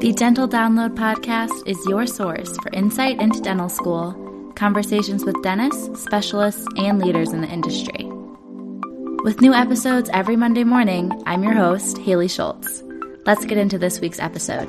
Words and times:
The 0.00 0.12
Dental 0.12 0.48
Download 0.48 0.94
podcast 0.94 1.66
is 1.66 1.76
your 1.86 2.06
source 2.06 2.56
for 2.58 2.70
insight 2.72 3.20
into 3.20 3.40
dental 3.40 3.68
school, 3.68 4.12
conversations 4.54 5.24
with 5.24 5.42
dentists, 5.42 6.00
specialists, 6.00 6.64
and 6.76 7.00
leaders 7.00 7.32
in 7.32 7.40
the 7.40 7.48
industry. 7.48 8.04
With 9.24 9.40
new 9.40 9.52
episodes 9.52 10.08
every 10.12 10.36
Monday 10.36 10.62
morning, 10.62 11.10
I'm 11.26 11.42
your 11.42 11.54
host, 11.54 11.98
Haley 11.98 12.28
Schultz. 12.28 12.84
Let's 13.26 13.44
get 13.44 13.58
into 13.58 13.76
this 13.76 13.98
week's 13.98 14.20
episode. 14.20 14.68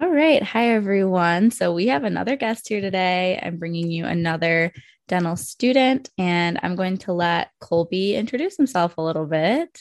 All 0.00 0.08
right. 0.08 0.42
Hi, 0.42 0.70
everyone. 0.70 1.50
So, 1.50 1.74
we 1.74 1.88
have 1.88 2.04
another 2.04 2.36
guest 2.36 2.66
here 2.66 2.80
today. 2.80 3.38
I'm 3.42 3.58
bringing 3.58 3.90
you 3.90 4.06
another 4.06 4.72
dental 5.08 5.36
student, 5.36 6.10
and 6.18 6.58
I'm 6.62 6.76
going 6.76 6.98
to 6.98 7.12
let 7.12 7.50
Colby 7.60 8.16
introduce 8.16 8.56
himself 8.56 8.98
a 8.98 9.02
little 9.02 9.26
bit. 9.26 9.80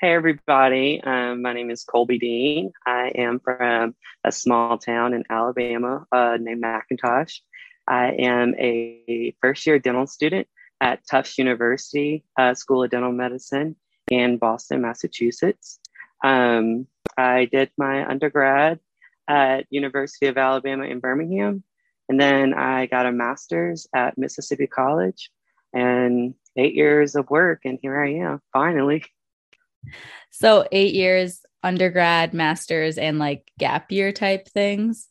Hey, 0.00 0.14
everybody. 0.14 1.00
Um, 1.02 1.42
my 1.42 1.52
name 1.52 1.70
is 1.70 1.84
Colby 1.84 2.18
Dean. 2.18 2.72
I 2.86 3.12
am 3.14 3.38
from 3.38 3.94
a 4.24 4.32
small 4.32 4.78
town 4.78 5.12
in 5.12 5.24
Alabama 5.28 6.06
uh, 6.10 6.38
named 6.40 6.62
McIntosh. 6.62 7.40
I 7.86 8.12
am 8.12 8.54
a 8.58 9.34
first 9.42 9.66
year 9.66 9.78
dental 9.78 10.06
student 10.06 10.48
at 10.80 11.06
Tufts 11.06 11.36
University 11.36 12.24
uh, 12.38 12.54
School 12.54 12.84
of 12.84 12.90
Dental 12.90 13.12
Medicine 13.12 13.76
in 14.10 14.38
Boston, 14.38 14.80
Massachusetts. 14.80 15.80
Um, 16.24 16.86
I 17.16 17.46
did 17.46 17.70
my 17.76 18.08
undergrad 18.08 18.80
at 19.28 19.66
University 19.70 20.26
of 20.26 20.38
Alabama 20.38 20.84
in 20.84 21.00
Birmingham, 21.00 21.62
and 22.10 22.20
then 22.20 22.54
I 22.54 22.86
got 22.86 23.06
a 23.06 23.12
master's 23.12 23.86
at 23.94 24.18
Mississippi 24.18 24.66
College, 24.66 25.30
and 25.72 26.34
eight 26.56 26.74
years 26.74 27.14
of 27.14 27.30
work, 27.30 27.60
and 27.64 27.78
here 27.80 28.02
I 28.02 28.14
am 28.14 28.40
finally. 28.52 29.04
So 30.32 30.66
eight 30.72 30.92
years 30.92 31.42
undergrad, 31.62 32.34
masters, 32.34 32.98
and 32.98 33.20
like 33.20 33.52
gap 33.60 33.92
year 33.92 34.10
type 34.10 34.48
things. 34.48 35.06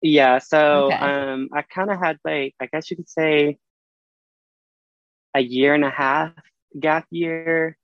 Yeah. 0.00 0.38
So 0.38 0.86
okay. 0.86 0.96
um, 0.96 1.50
I 1.52 1.60
kind 1.60 1.90
of 1.90 1.98
had 1.98 2.18
like 2.24 2.54
I 2.58 2.66
guess 2.72 2.90
you 2.90 2.96
could 2.96 3.10
say 3.10 3.58
a 5.34 5.40
year 5.40 5.74
and 5.74 5.84
a 5.84 5.90
half 5.90 6.32
gap 6.80 7.06
year, 7.10 7.76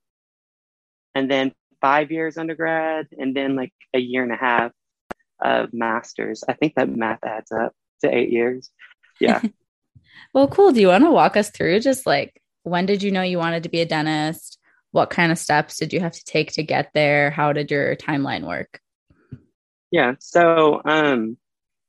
and 1.13 1.29
then 1.29 1.53
five 1.79 2.11
years 2.11 2.39
undergrad, 2.39 3.07
and 3.19 3.35
then 3.35 3.55
like 3.55 3.73
a 3.93 3.99
year 3.99 4.23
and 4.23 4.31
a 4.31 4.35
half 4.35 4.71
of 5.39 5.73
masters. 5.73 6.43
I 6.49 6.53
think 6.53 6.73
that 6.73 6.89
math 6.89 7.23
adds 7.23 7.51
up 7.51 7.73
to 8.01 8.13
eight 8.13 8.31
years. 8.31 8.69
Yeah. 9.19 9.41
well, 10.33 10.47
cool. 10.47 10.71
Do 10.71 10.81
you 10.81 10.87
want 10.87 11.03
to 11.03 11.11
walk 11.11 11.37
us 11.37 11.49
through 11.49 11.79
just 11.79 12.05
like 12.05 12.41
when 12.63 12.85
did 12.85 13.03
you 13.03 13.11
know 13.11 13.21
you 13.21 13.37
wanted 13.37 13.63
to 13.63 13.69
be 13.69 13.81
a 13.81 13.85
dentist? 13.85 14.57
What 14.91 15.09
kind 15.09 15.31
of 15.31 15.37
steps 15.37 15.77
did 15.77 15.93
you 15.93 15.99
have 15.99 16.13
to 16.13 16.23
take 16.23 16.53
to 16.53 16.63
get 16.63 16.91
there? 16.93 17.29
How 17.29 17.53
did 17.53 17.69
your 17.69 17.95
timeline 17.95 18.47
work? 18.47 18.79
Yeah. 19.91 20.15
So, 20.19 20.81
um, 20.85 21.37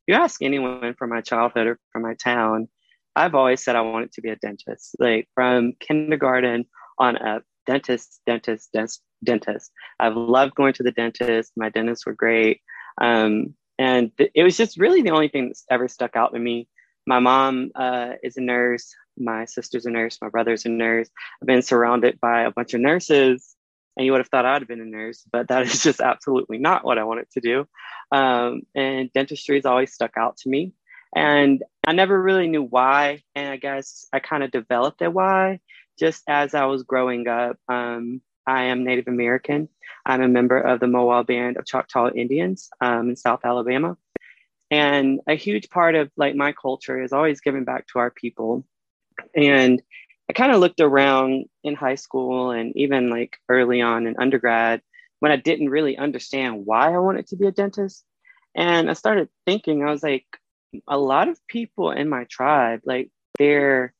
you 0.06 0.14
ask 0.14 0.42
anyone 0.42 0.94
from 0.98 1.10
my 1.10 1.20
childhood 1.20 1.66
or 1.66 1.78
from 1.92 2.02
my 2.02 2.14
town, 2.14 2.68
I've 3.16 3.34
always 3.34 3.64
said 3.64 3.76
I 3.76 3.80
wanted 3.80 4.12
to 4.12 4.20
be 4.20 4.28
a 4.28 4.36
dentist. 4.36 4.96
Like 4.98 5.28
from 5.34 5.72
kindergarten 5.80 6.66
on 6.98 7.16
up, 7.16 7.42
dentist, 7.66 8.20
dentist, 8.26 8.70
dentist, 8.72 9.02
dentist. 9.24 9.72
I've 9.98 10.16
loved 10.16 10.54
going 10.54 10.74
to 10.74 10.82
the 10.82 10.92
dentist. 10.92 11.52
My 11.56 11.70
dentists 11.70 12.06
were 12.06 12.14
great. 12.14 12.60
Um, 13.00 13.54
and 13.78 14.10
it 14.18 14.42
was 14.42 14.56
just 14.56 14.78
really 14.78 15.02
the 15.02 15.10
only 15.10 15.28
thing 15.28 15.46
that's 15.46 15.64
ever 15.70 15.88
stuck 15.88 16.16
out 16.16 16.32
to 16.32 16.38
me. 16.38 16.68
My 17.06 17.18
mom 17.20 17.70
uh, 17.74 18.14
is 18.22 18.36
a 18.36 18.40
nurse. 18.40 18.94
My 19.18 19.44
sister's 19.44 19.86
a 19.86 19.90
nurse. 19.90 20.18
My 20.20 20.28
brother's 20.28 20.66
a 20.66 20.68
nurse. 20.68 21.08
I've 21.40 21.46
been 21.46 21.62
surrounded 21.62 22.20
by 22.20 22.42
a 22.42 22.50
bunch 22.50 22.74
of 22.74 22.80
nurses, 22.80 23.54
and 23.96 24.04
you 24.04 24.12
would 24.12 24.20
have 24.20 24.28
thought 24.28 24.44
I'd 24.44 24.62
have 24.62 24.68
been 24.68 24.80
a 24.80 24.84
nurse, 24.84 25.24
but 25.30 25.48
that 25.48 25.62
is 25.62 25.82
just 25.82 26.00
absolutely 26.00 26.58
not 26.58 26.84
what 26.84 26.98
I 26.98 27.04
wanted 27.04 27.30
to 27.32 27.40
do. 27.40 27.66
Um, 28.12 28.62
and 28.74 29.12
dentistry 29.12 29.56
has 29.56 29.66
always 29.66 29.92
stuck 29.92 30.16
out 30.16 30.36
to 30.38 30.48
me. 30.48 30.72
And 31.14 31.62
I 31.86 31.92
never 31.92 32.20
really 32.20 32.48
knew 32.48 32.62
why. 32.62 33.22
And 33.34 33.48
I 33.48 33.56
guess 33.56 34.06
I 34.12 34.18
kind 34.18 34.42
of 34.42 34.50
developed 34.50 35.00
a 35.00 35.10
why 35.10 35.60
just 35.98 36.22
as 36.28 36.54
I 36.54 36.66
was 36.66 36.82
growing 36.82 37.26
up. 37.26 37.56
Um, 37.68 38.20
I 38.46 38.64
am 38.64 38.84
Native 38.84 39.08
American. 39.08 39.68
I'm 40.04 40.22
a 40.22 40.28
member 40.28 40.58
of 40.58 40.80
the 40.80 40.86
Mowa 40.86 41.26
Band 41.26 41.56
of 41.56 41.66
Choctaw 41.66 42.10
Indians 42.10 42.70
um, 42.80 43.10
in 43.10 43.16
South 43.16 43.40
Alabama. 43.44 43.96
And 44.70 45.20
a 45.28 45.34
huge 45.34 45.68
part 45.70 45.94
of 45.94 46.10
like 46.16 46.34
my 46.34 46.52
culture 46.52 47.02
is 47.02 47.12
always 47.12 47.40
giving 47.40 47.64
back 47.64 47.86
to 47.88 47.98
our 47.98 48.10
people. 48.10 48.64
And 49.34 49.82
I 50.28 50.32
kind 50.32 50.52
of 50.52 50.60
looked 50.60 50.80
around 50.80 51.46
in 51.62 51.74
high 51.74 51.94
school 51.94 52.50
and 52.50 52.76
even 52.76 53.10
like 53.10 53.36
early 53.48 53.80
on 53.80 54.06
in 54.06 54.16
undergrad 54.18 54.82
when 55.20 55.32
I 55.32 55.36
didn't 55.36 55.70
really 55.70 55.96
understand 55.96 56.66
why 56.66 56.92
I 56.92 56.98
wanted 56.98 57.28
to 57.28 57.36
be 57.36 57.46
a 57.46 57.52
dentist. 57.52 58.04
And 58.54 58.90
I 58.90 58.94
started 58.94 59.28
thinking, 59.44 59.82
I 59.82 59.90
was 59.90 60.02
like, 60.02 60.26
a 60.88 60.98
lot 60.98 61.28
of 61.28 61.38
people 61.46 61.90
in 61.90 62.08
my 62.08 62.24
tribe, 62.24 62.80
like 62.84 63.10
they're 63.38 63.94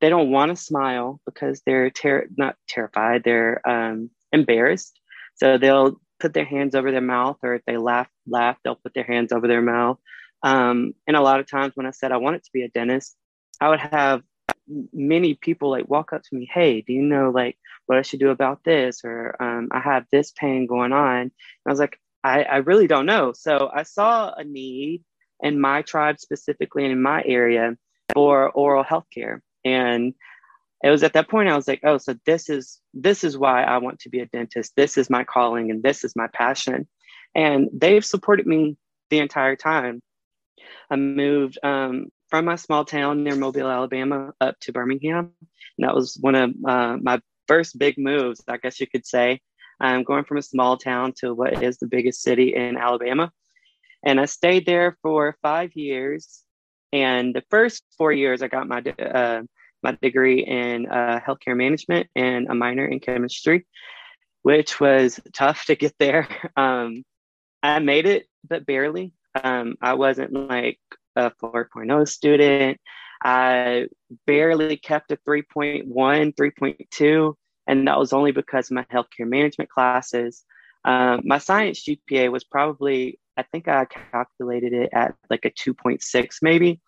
they 0.00 0.08
don't 0.08 0.30
want 0.30 0.50
to 0.50 0.56
smile 0.56 1.20
because 1.24 1.62
they're 1.64 1.90
ter- 1.90 2.28
not 2.36 2.56
terrified, 2.68 3.22
they're 3.24 3.66
um, 3.68 4.10
embarrassed. 4.32 4.98
So 5.36 5.58
they'll 5.58 6.00
put 6.18 6.34
their 6.34 6.44
hands 6.44 6.74
over 6.74 6.90
their 6.90 7.00
mouth, 7.00 7.38
or 7.42 7.54
if 7.54 7.64
they 7.66 7.76
laugh, 7.76 8.08
laugh, 8.26 8.56
they'll 8.64 8.76
put 8.76 8.94
their 8.94 9.04
hands 9.04 9.32
over 9.32 9.46
their 9.46 9.62
mouth. 9.62 9.98
Um, 10.42 10.94
and 11.06 11.16
a 11.16 11.20
lot 11.22 11.40
of 11.40 11.50
times 11.50 11.72
when 11.74 11.86
I 11.86 11.90
said 11.90 12.12
I 12.12 12.18
wanted 12.18 12.44
to 12.44 12.50
be 12.52 12.62
a 12.62 12.68
dentist, 12.68 13.16
I 13.60 13.68
would 13.68 13.80
have 13.80 14.22
many 14.92 15.34
people 15.34 15.70
like 15.70 15.88
walk 15.88 16.12
up 16.12 16.22
to 16.22 16.36
me, 16.36 16.48
"Hey, 16.52 16.82
do 16.82 16.92
you 16.92 17.02
know 17.02 17.30
like 17.30 17.58
what 17.86 17.98
I 17.98 18.02
should 18.02 18.20
do 18.20 18.30
about 18.30 18.64
this?" 18.64 19.02
Or 19.04 19.40
um, 19.42 19.68
"I 19.72 19.80
have 19.80 20.06
this 20.10 20.32
pain 20.32 20.66
going 20.66 20.92
on." 20.92 21.20
And 21.20 21.32
I 21.66 21.70
was 21.70 21.78
like, 21.80 21.98
I, 22.24 22.42
"I 22.44 22.56
really 22.58 22.86
don't 22.86 23.06
know." 23.06 23.32
So 23.32 23.70
I 23.72 23.82
saw 23.82 24.32
a 24.34 24.44
need 24.44 25.04
in 25.40 25.60
my 25.60 25.82
tribe 25.82 26.18
specifically 26.20 26.84
and 26.84 26.92
in 26.92 27.02
my 27.02 27.22
area 27.24 27.76
for 28.12 28.50
oral 28.50 28.82
health 28.82 29.06
care. 29.12 29.42
And 29.66 30.14
it 30.84 30.90
was 30.90 31.02
at 31.02 31.14
that 31.14 31.28
point 31.28 31.48
I 31.48 31.56
was 31.56 31.66
like, 31.66 31.80
oh, 31.84 31.98
so 31.98 32.14
this 32.24 32.48
is 32.48 32.80
this 32.94 33.24
is 33.24 33.36
why 33.36 33.64
I 33.64 33.78
want 33.78 33.98
to 34.00 34.08
be 34.08 34.20
a 34.20 34.26
dentist. 34.26 34.74
This 34.76 34.96
is 34.96 35.10
my 35.10 35.24
calling 35.24 35.70
and 35.70 35.82
this 35.82 36.04
is 36.04 36.14
my 36.14 36.28
passion. 36.28 36.86
And 37.34 37.68
they've 37.72 38.04
supported 38.04 38.46
me 38.46 38.76
the 39.10 39.18
entire 39.18 39.56
time. 39.56 40.00
I 40.88 40.96
moved 40.96 41.58
um, 41.62 42.06
from 42.28 42.44
my 42.44 42.56
small 42.56 42.84
town 42.84 43.24
near 43.24 43.34
Mobile, 43.34 43.68
Alabama, 43.68 44.32
up 44.40 44.58
to 44.60 44.72
Birmingham. 44.72 45.32
And 45.78 45.86
that 45.86 45.94
was 45.94 46.16
one 46.20 46.34
of 46.36 46.50
uh, 46.64 46.96
my 47.02 47.20
first 47.48 47.78
big 47.78 47.98
moves, 47.98 48.42
I 48.48 48.56
guess 48.56 48.80
you 48.80 48.86
could 48.86 49.06
say. 49.06 49.40
I'm 49.80 50.04
going 50.04 50.24
from 50.24 50.38
a 50.38 50.42
small 50.42 50.76
town 50.76 51.12
to 51.18 51.34
what 51.34 51.62
is 51.62 51.78
the 51.78 51.88
biggest 51.88 52.22
city 52.22 52.54
in 52.54 52.76
Alabama. 52.76 53.32
And 54.04 54.20
I 54.20 54.26
stayed 54.26 54.66
there 54.66 54.96
for 55.02 55.36
five 55.42 55.74
years. 55.74 56.42
And 56.92 57.34
the 57.34 57.42
first 57.50 57.82
four 57.98 58.12
years, 58.12 58.40
I 58.40 58.48
got 58.48 58.68
my 58.68 58.82
uh, 58.98 59.42
my 59.82 59.96
degree 60.02 60.44
in 60.44 60.86
uh, 60.86 61.20
healthcare 61.26 61.56
management 61.56 62.08
and 62.14 62.48
a 62.48 62.54
minor 62.54 62.86
in 62.86 63.00
chemistry, 63.00 63.66
which 64.42 64.80
was 64.80 65.20
tough 65.34 65.64
to 65.66 65.76
get 65.76 65.94
there. 65.98 66.28
Um, 66.56 67.04
I 67.62 67.80
made 67.80 68.06
it, 68.06 68.26
but 68.48 68.64
barely. 68.64 69.12
Um, 69.42 69.76
I 69.80 69.94
wasn't 69.94 70.32
like 70.32 70.78
a 71.16 71.32
4.0 71.42 72.08
student. 72.08 72.78
I 73.22 73.86
barely 74.26 74.76
kept 74.76 75.10
a 75.10 75.16
3.1, 75.28 75.86
3.2, 75.88 77.34
and 77.66 77.88
that 77.88 77.98
was 77.98 78.12
only 78.12 78.32
because 78.32 78.70
of 78.70 78.76
my 78.76 78.84
healthcare 78.84 79.26
management 79.26 79.70
classes. 79.70 80.44
Um, 80.84 81.22
my 81.24 81.38
science 81.38 81.84
GPA 81.84 82.30
was 82.30 82.44
probably 82.44 83.18
I 83.36 83.42
think 83.42 83.68
I 83.68 83.84
calculated 83.84 84.72
it 84.72 84.90
at 84.92 85.14
like 85.28 85.44
a 85.44 85.50
2.6 85.50 86.36
maybe. 86.42 86.80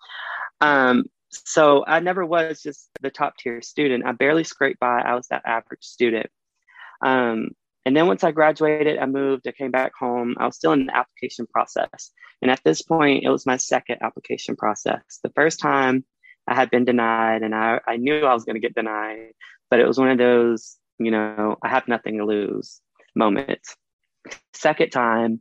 Um, 0.60 1.04
so 1.30 1.84
I 1.86 2.00
never 2.00 2.24
was 2.24 2.62
just 2.62 2.88
the 3.00 3.10
top 3.10 3.36
tier 3.36 3.60
student. 3.62 4.06
I 4.06 4.12
barely 4.12 4.44
scraped 4.44 4.80
by. 4.80 5.00
I 5.00 5.14
was 5.14 5.28
that 5.28 5.42
average 5.44 5.84
student. 5.84 6.28
Um, 7.04 7.50
and 7.84 7.96
then 7.96 8.06
once 8.06 8.24
I 8.24 8.32
graduated, 8.32 8.98
I 8.98 9.06
moved, 9.06 9.46
I 9.48 9.52
came 9.52 9.70
back 9.70 9.92
home. 9.98 10.36
I 10.38 10.46
was 10.46 10.56
still 10.56 10.72
in 10.72 10.86
the 10.86 10.96
application 10.96 11.46
process. 11.46 12.10
And 12.42 12.50
at 12.50 12.60
this 12.64 12.82
point, 12.82 13.24
it 13.24 13.30
was 13.30 13.46
my 13.46 13.56
second 13.56 13.98
application 14.02 14.56
process. 14.56 15.20
The 15.22 15.30
first 15.30 15.58
time 15.58 16.04
I 16.46 16.54
had 16.54 16.70
been 16.70 16.84
denied 16.84 17.42
and 17.42 17.54
I, 17.54 17.80
I 17.86 17.96
knew 17.96 18.24
I 18.24 18.34
was 18.34 18.44
going 18.44 18.56
to 18.56 18.60
get 18.60 18.74
denied, 18.74 19.32
but 19.70 19.80
it 19.80 19.86
was 19.86 19.98
one 19.98 20.10
of 20.10 20.18
those, 20.18 20.76
you 20.98 21.10
know, 21.10 21.56
I 21.62 21.68
have 21.68 21.88
nothing 21.88 22.18
to 22.18 22.24
lose 22.24 22.80
moments. 23.14 23.74
Second 24.52 24.90
time, 24.90 25.40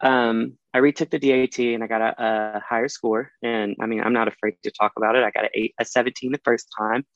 um, 0.00 0.58
I 0.74 0.78
retook 0.78 1.10
the 1.10 1.18
DAT 1.18 1.58
and 1.58 1.82
I 1.82 1.86
got 1.86 2.02
a, 2.02 2.56
a, 2.56 2.60
higher 2.60 2.88
score. 2.88 3.30
And 3.42 3.76
I 3.80 3.86
mean, 3.86 4.02
I'm 4.02 4.12
not 4.12 4.28
afraid 4.28 4.56
to 4.62 4.70
talk 4.70 4.92
about 4.96 5.16
it. 5.16 5.24
I 5.24 5.30
got 5.30 5.44
an 5.44 5.50
eight, 5.54 5.74
a 5.80 5.84
17 5.84 6.32
the 6.32 6.40
first 6.44 6.68
time 6.76 7.06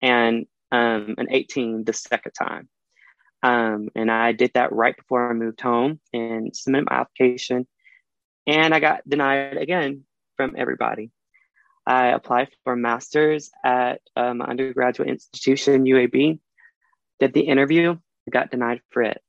and 0.00 0.46
um, 0.72 1.14
an 1.18 1.26
18 1.30 1.84
the 1.84 1.92
second 1.92 2.32
time. 2.32 2.68
Um, 3.42 3.90
and 3.94 4.10
I 4.10 4.32
did 4.32 4.52
that 4.54 4.72
right 4.72 4.96
before 4.96 5.30
I 5.30 5.34
moved 5.34 5.60
home 5.60 6.00
and 6.14 6.56
submitted 6.56 6.88
my 6.88 6.96
application. 6.96 7.66
And 8.46 8.74
I 8.74 8.80
got 8.80 9.08
denied 9.08 9.58
again 9.58 10.04
from 10.38 10.54
everybody. 10.56 11.10
I 11.86 12.08
applied 12.08 12.48
for 12.64 12.72
a 12.72 12.76
master's 12.76 13.50
at 13.62 14.00
um, 14.16 14.40
undergraduate 14.40 15.10
institution, 15.10 15.84
UAB, 15.84 16.38
did 17.20 17.34
the 17.34 17.42
interview, 17.42 17.96
got 18.30 18.50
denied 18.50 18.80
for 18.90 19.02
it. 19.02 19.20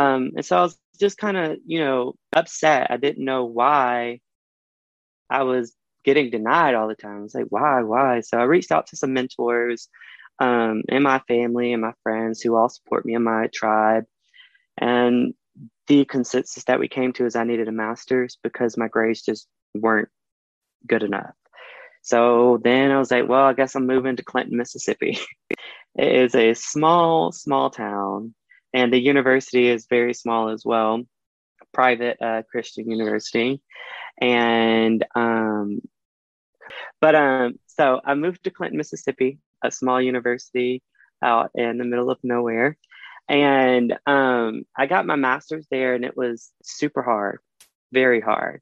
Um, 0.00 0.32
and 0.36 0.44
so 0.44 0.56
I 0.56 0.62
was 0.62 0.78
just 0.98 1.18
kind 1.18 1.36
of, 1.36 1.58
you 1.66 1.80
know, 1.80 2.14
upset. 2.34 2.90
I 2.90 2.96
didn't 2.96 3.24
know 3.24 3.44
why 3.44 4.20
I 5.28 5.42
was 5.42 5.74
getting 6.04 6.30
denied 6.30 6.74
all 6.74 6.88
the 6.88 6.94
time. 6.94 7.18
I 7.18 7.22
was 7.22 7.34
like, 7.34 7.46
why, 7.50 7.82
why? 7.82 8.20
So 8.20 8.38
I 8.38 8.44
reached 8.44 8.72
out 8.72 8.86
to 8.88 8.96
some 8.96 9.12
mentors 9.12 9.88
um, 10.38 10.82
in 10.88 11.02
my 11.02 11.20
family 11.28 11.72
and 11.72 11.82
my 11.82 11.92
friends 12.02 12.40
who 12.40 12.56
all 12.56 12.68
support 12.68 13.04
me 13.04 13.14
in 13.14 13.22
my 13.22 13.48
tribe. 13.52 14.04
And 14.78 15.34
the 15.86 16.04
consensus 16.06 16.64
that 16.64 16.80
we 16.80 16.88
came 16.88 17.12
to 17.14 17.26
is 17.26 17.36
I 17.36 17.44
needed 17.44 17.68
a 17.68 17.72
master's 17.72 18.38
because 18.42 18.78
my 18.78 18.88
grades 18.88 19.22
just 19.22 19.46
weren't 19.74 20.08
good 20.86 21.02
enough. 21.02 21.34
So 22.02 22.58
then 22.64 22.90
I 22.90 22.98
was 22.98 23.10
like, 23.10 23.28
well, 23.28 23.44
I 23.44 23.52
guess 23.52 23.74
I'm 23.74 23.86
moving 23.86 24.16
to 24.16 24.24
Clinton, 24.24 24.56
Mississippi. 24.56 25.18
it 25.94 26.14
is 26.24 26.34
a 26.34 26.54
small, 26.54 27.32
small 27.32 27.68
town, 27.68 28.34
and 28.72 28.92
the 28.92 29.00
university 29.00 29.68
is 29.68 29.86
very 29.88 30.14
small 30.14 30.50
as 30.50 30.64
well, 30.64 31.02
private 31.72 32.20
uh, 32.20 32.42
Christian 32.50 32.90
university. 32.90 33.60
And, 34.20 35.04
um, 35.14 35.80
but 37.00 37.14
um, 37.14 37.58
so 37.66 38.00
I 38.04 38.14
moved 38.14 38.44
to 38.44 38.50
Clinton, 38.50 38.78
Mississippi, 38.78 39.38
a 39.64 39.70
small 39.70 40.00
university 40.00 40.82
out 41.22 41.50
in 41.54 41.78
the 41.78 41.84
middle 41.84 42.10
of 42.10 42.18
nowhere. 42.22 42.76
And 43.28 43.96
um, 44.06 44.64
I 44.76 44.86
got 44.86 45.06
my 45.06 45.16
master's 45.16 45.66
there, 45.70 45.94
and 45.94 46.04
it 46.04 46.16
was 46.16 46.50
super 46.62 47.02
hard, 47.02 47.38
very 47.92 48.20
hard. 48.20 48.60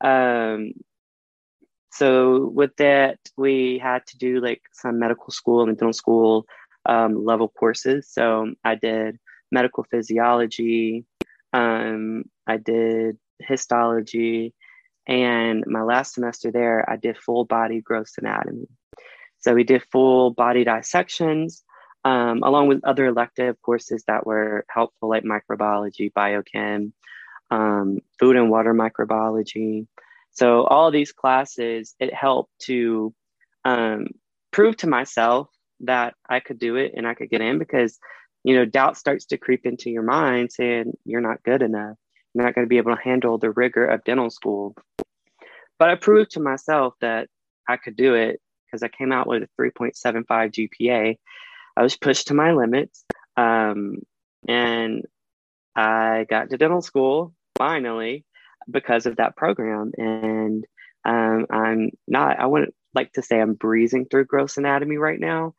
Um, 0.00 0.72
so 1.92 2.46
with 2.46 2.74
that, 2.76 3.18
we 3.36 3.78
had 3.82 4.06
to 4.06 4.18
do 4.18 4.40
like 4.40 4.62
some 4.72 4.98
medical 4.98 5.30
school 5.30 5.62
and 5.62 5.76
dental 5.76 5.92
school 5.92 6.46
um, 6.86 7.24
level 7.24 7.48
courses. 7.48 8.08
So 8.10 8.54
I 8.64 8.74
did 8.74 9.18
medical 9.50 9.84
physiology, 9.90 11.04
um, 11.52 12.24
I 12.46 12.56
did 12.56 13.18
histology, 13.40 14.54
and 15.06 15.64
my 15.66 15.82
last 15.82 16.14
semester 16.14 16.50
there, 16.50 16.88
I 16.88 16.96
did 16.96 17.16
full 17.16 17.44
body 17.44 17.80
gross 17.80 18.14
anatomy. 18.18 18.68
So 19.38 19.54
we 19.54 19.64
did 19.64 19.84
full 19.90 20.32
body 20.32 20.64
dissections, 20.64 21.62
um, 22.04 22.42
along 22.42 22.68
with 22.68 22.84
other 22.84 23.06
elective 23.06 23.60
courses 23.62 24.04
that 24.06 24.26
were 24.26 24.64
helpful, 24.68 25.08
like 25.08 25.24
microbiology, 25.24 26.12
biochem, 26.12 26.92
um, 27.50 27.98
food 28.18 28.36
and 28.36 28.50
water 28.50 28.74
microbiology. 28.74 29.86
So 30.30 30.64
all 30.64 30.90
these 30.90 31.12
classes, 31.12 31.94
it 31.98 32.12
helped 32.12 32.52
to 32.62 33.14
um, 33.64 34.08
prove 34.52 34.76
to 34.78 34.86
myself 34.88 35.48
that 35.80 36.14
I 36.28 36.40
could 36.40 36.58
do 36.58 36.76
it 36.76 36.92
and 36.96 37.06
I 37.06 37.14
could 37.14 37.30
get 37.30 37.40
in 37.40 37.58
because, 37.58 37.98
you 38.44 38.56
know, 38.56 38.64
doubt 38.64 38.96
starts 38.96 39.26
to 39.26 39.38
creep 39.38 39.66
into 39.66 39.90
your 39.90 40.02
mind 40.02 40.52
saying 40.52 40.96
you're 41.04 41.20
not 41.20 41.42
good 41.42 41.62
enough. 41.62 41.96
You're 42.34 42.44
not 42.44 42.54
going 42.54 42.66
to 42.66 42.68
be 42.68 42.78
able 42.78 42.94
to 42.94 43.02
handle 43.02 43.38
the 43.38 43.50
rigor 43.50 43.86
of 43.86 44.04
dental 44.04 44.30
school. 44.30 44.74
But 45.78 45.90
I 45.90 45.94
proved 45.94 46.32
to 46.32 46.40
myself 46.40 46.94
that 47.00 47.28
I 47.68 47.76
could 47.76 47.96
do 47.96 48.14
it 48.14 48.40
because 48.66 48.82
I 48.82 48.88
came 48.88 49.12
out 49.12 49.26
with 49.26 49.42
a 49.42 49.48
3.75 49.60 50.24
GPA. 50.28 51.18
I 51.76 51.82
was 51.82 51.96
pushed 51.96 52.28
to 52.28 52.34
my 52.34 52.52
limits. 52.52 53.04
Um, 53.36 53.98
and 54.46 55.04
I 55.74 56.26
got 56.28 56.50
to 56.50 56.58
dental 56.58 56.82
school 56.82 57.34
finally 57.56 58.24
because 58.70 59.06
of 59.06 59.16
that 59.16 59.36
program. 59.36 59.92
And 59.96 60.66
um, 61.04 61.46
I'm 61.50 61.90
not, 62.06 62.38
I 62.38 62.46
wouldn't 62.46 62.74
like 62.94 63.12
to 63.12 63.22
say 63.22 63.40
I'm 63.40 63.54
breezing 63.54 64.06
through 64.06 64.26
gross 64.26 64.56
anatomy 64.56 64.96
right 64.96 65.20
now, 65.20 65.54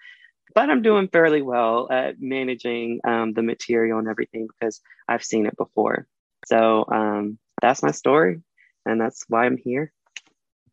but 0.54 0.70
I'm 0.70 0.82
doing 0.82 1.08
fairly 1.08 1.42
well 1.42 1.88
at 1.92 2.20
managing 2.20 3.00
um, 3.04 3.34
the 3.34 3.42
material 3.42 4.00
and 4.00 4.08
everything 4.08 4.48
because 4.48 4.82
I've 5.08 5.24
seen 5.24 5.46
it 5.46 5.58
before. 5.58 6.08
So 6.46 6.86
um, 6.88 7.38
that's 7.62 7.84
my 7.84 7.92
story. 7.92 8.42
And 8.86 9.00
that's 9.00 9.26
why 9.28 9.46
I'm 9.46 9.58
here 9.58 9.92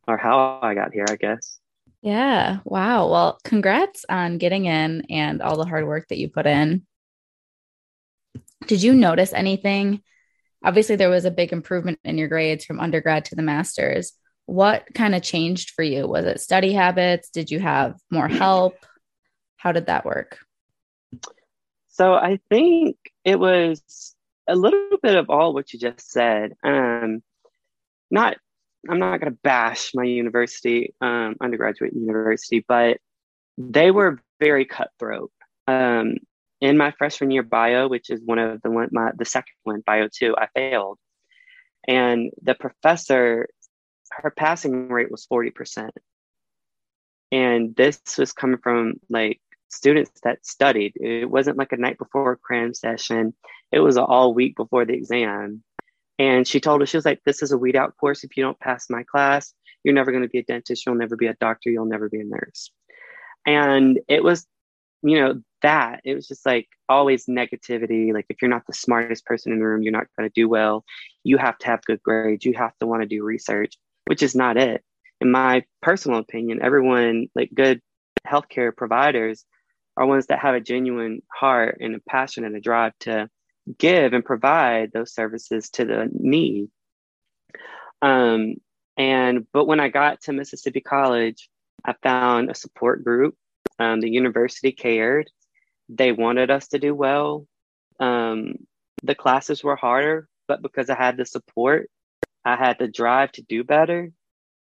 or 0.06 0.17
how 0.17 0.61
I 0.62 0.75
got 0.75 0.93
here, 0.93 1.06
I 1.08 1.17
guess. 1.17 1.58
Yeah. 2.02 2.58
Wow. 2.64 3.11
Well, 3.11 3.38
congrats 3.44 4.05
on 4.08 4.38
getting 4.38 4.67
in 4.67 5.06
and 5.11 5.43
all 5.43 5.56
the 5.56 5.69
hard 5.69 5.87
work 5.87 6.08
that 6.08 6.19
you 6.19 6.29
put 6.29 6.46
in. 6.46 6.87
Did 8.67 8.82
you 8.82 8.94
notice 8.94 9.32
anything 9.32 10.02
obviously 10.67 10.96
there 10.96 11.08
was 11.08 11.25
a 11.25 11.31
big 11.31 11.52
improvement 11.52 11.99
in 12.05 12.19
your 12.19 12.29
grades 12.29 12.64
from 12.64 12.81
undergrad 12.81 13.25
to 13.26 13.37
the 13.37 13.43
master's. 13.43 14.12
What 14.46 14.87
kind 14.94 15.14
of 15.14 15.22
changed 15.22 15.70
for 15.70 15.82
you? 15.82 16.06
Was 16.06 16.26
it 16.26 16.40
study 16.40 16.72
habits? 16.72 17.31
Did 17.31 17.50
you 17.50 17.61
have 17.61 17.94
more 18.11 18.29
help? 18.29 18.75
How 19.56 19.73
did 19.73 19.87
that 19.87 20.05
work? 20.05 20.38
So 21.88 22.14
I 22.14 22.38
think 22.50 22.97
it 23.25 23.38
was 23.38 24.14
a 24.47 24.55
little 24.55 24.99
bit 25.03 25.17
of 25.17 25.31
all 25.31 25.55
what 25.55 25.73
you 25.73 25.79
just 25.79 26.11
said. 26.11 26.53
Um, 26.62 27.23
not, 28.11 28.37
I'm 28.88 28.99
not 28.99 29.20
going 29.20 29.32
to 29.32 29.38
bash 29.43 29.93
my 29.94 30.05
university, 30.05 30.94
um, 31.00 31.37
undergraduate 31.41 31.94
university, 31.94 32.64
but 32.67 32.99
they 33.58 33.91
were 33.91 34.20
very 34.38 34.64
cutthroat. 34.64 35.32
Um, 35.67 36.17
in 36.61 36.76
my 36.76 36.93
freshman 36.93 37.31
year 37.31 37.43
bio, 37.43 37.88
which 37.88 38.11
is 38.11 38.20
one 38.25 38.38
of 38.38 38.62
the 38.62 38.70
one 38.70 38.88
my 38.93 39.11
the 39.17 39.25
second 39.25 39.55
one, 39.64 39.82
bio 39.85 40.08
two, 40.12 40.35
I 40.37 40.49
failed. 40.55 40.99
And 41.87 42.31
the 42.43 42.55
professor, 42.55 43.49
her 44.11 44.31
passing 44.31 44.88
rate 44.88 45.11
was 45.11 45.26
40%. 45.31 45.91
And 47.32 47.76
this 47.76 48.00
was 48.19 48.32
coming 48.32 48.58
from 48.58 48.94
like 49.08 49.41
students 49.68 50.10
that 50.22 50.44
studied. 50.46 50.92
It 50.96 51.30
wasn't 51.30 51.58
like 51.58 51.72
a 51.72 51.76
night 51.76 51.98
before 51.98 52.36
cram 52.36 52.74
session. 52.74 53.34
It 53.72 53.80
was 53.80 53.96
all 53.96 54.34
week 54.34 54.56
before 54.56 54.84
the 54.84 54.94
exam. 54.94 55.62
And 56.18 56.46
she 56.48 56.60
told 56.60 56.82
us, 56.82 56.88
she 56.88 56.96
was 56.96 57.04
like, 57.04 57.20
this 57.24 57.42
is 57.42 57.52
a 57.52 57.58
weed 57.58 57.76
out 57.76 57.96
course. 57.96 58.24
If 58.24 58.36
you 58.36 58.42
don't 58.42 58.58
pass 58.58 58.88
my 58.88 59.02
class, 59.02 59.52
you're 59.84 59.94
never 59.94 60.12
going 60.12 60.22
to 60.22 60.28
be 60.28 60.38
a 60.38 60.44
dentist. 60.44 60.86
You'll 60.86 60.94
never 60.94 61.16
be 61.16 61.26
a 61.26 61.34
doctor. 61.34 61.70
You'll 61.70 61.84
never 61.84 62.08
be 62.08 62.20
a 62.20 62.24
nurse. 62.24 62.70
And 63.44 64.00
it 64.08 64.24
was 64.24 64.46
you 65.02 65.20
know, 65.20 65.40
that 65.62 66.00
it 66.04 66.14
was 66.14 66.26
just 66.26 66.44
like 66.44 66.69
always 66.88 67.26
negativity. 67.26 68.12
Like, 68.12 68.26
if 68.28 68.42
you're 68.42 68.50
not 68.50 68.66
the 68.66 68.72
smartest 68.72 69.24
person 69.24 69.52
in 69.52 69.58
the 69.58 69.64
room, 69.64 69.82
you're 69.82 69.92
not 69.92 70.08
going 70.19 70.28
to 70.28 70.32
do 70.34 70.48
well. 70.48 70.84
You 71.24 71.38
have 71.38 71.58
to 71.58 71.66
have 71.66 71.84
good 71.84 72.02
grades. 72.02 72.44
You 72.44 72.54
have 72.54 72.76
to 72.80 72.86
want 72.86 73.02
to 73.02 73.08
do 73.08 73.22
research, 73.22 73.74
which 74.06 74.22
is 74.22 74.34
not 74.34 74.56
it. 74.56 74.82
In 75.20 75.30
my 75.30 75.64
personal 75.80 76.19
opinion, 76.19 76.60
everyone, 76.62 77.28
like 77.34 77.50
good 77.54 77.80
healthcare 78.26 78.76
providers, 78.76 79.44
are 79.96 80.06
ones 80.06 80.26
that 80.26 80.41
have 80.41 80.55
a 80.55 80.60
genuine 80.60 81.22
heart 81.32 81.79
and 81.81 81.94
a 81.94 82.00
passion 82.00 82.44
and 82.44 82.56
a 82.56 82.60
drive 82.60 82.93
to 83.00 83.29
give 83.79 84.12
and 84.12 84.24
provide 84.24 84.93
those 84.93 85.15
services 85.15 85.70
to 85.70 85.84
the 85.84 86.08
need. 86.12 86.69
Um, 88.03 88.56
and 88.96 89.46
but 89.53 89.67
when 89.67 89.81
I 89.81 89.88
got 89.88 90.22
to 90.22 90.32
Mississippi 90.32 90.81
College, 90.81 91.48
I 91.84 91.94
found 92.03 92.50
a 92.50 92.55
support 92.55 93.05
group 93.05 93.36
um, 93.79 94.00
the 94.00 94.10
university 94.10 94.72
cared. 94.72 95.31
They 95.88 96.12
wanted 96.12 96.50
us 96.50 96.69
to 96.69 96.79
do 96.79 96.94
well. 96.94 97.46
Um, 98.00 98.55
the 99.03 99.15
classes 99.15 99.62
were 99.62 99.76
harder, 99.76 100.29
but 100.48 100.62
because 100.62 100.91
I 100.91 100.96
had 100.96 101.17
the 101.17 101.26
support, 101.26 101.91
I 102.44 102.56
had 102.56 102.79
the 102.79 102.88
drive 102.88 103.32
to 103.32 103.43
do 103.43 103.65
better. 103.65 104.12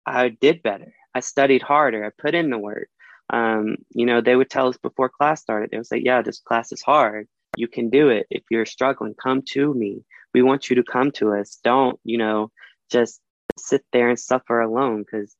I 0.06 0.30
did 0.30 0.64
better. 0.64 0.94
I 1.14 1.20
studied 1.20 1.62
harder. 1.62 2.06
I 2.06 2.22
put 2.22 2.36
in 2.36 2.50
the 2.50 2.58
work. 2.58 2.90
Um, 3.32 3.78
you 3.92 4.06
know, 4.06 4.22
they 4.22 4.36
would 4.36 4.50
tell 4.50 4.68
us 4.68 4.78
before 4.78 5.10
class 5.10 5.42
started, 5.42 5.72
they 5.72 5.78
would 5.78 5.88
say, 5.88 6.02
Yeah, 6.04 6.22
this 6.22 6.40
class 6.40 6.72
is 6.72 6.82
hard. 6.82 7.28
You 7.56 7.68
can 7.68 7.90
do 7.90 8.10
it. 8.10 8.28
If 8.30 8.44
you're 8.50 8.66
struggling, 8.66 9.16
come 9.22 9.42
to 9.52 9.74
me. 9.74 10.04
We 10.34 10.42
want 10.42 10.70
you 10.70 10.78
to 10.78 10.84
come 10.84 11.12
to 11.14 11.34
us. 11.34 11.60
Don't, 11.64 12.00
you 12.04 12.18
know, 12.18 12.52
just 12.92 13.22
sit 13.58 13.86
there 13.94 14.10
and 14.10 14.20
suffer 14.20 14.60
alone 14.60 15.04
because 15.04 15.36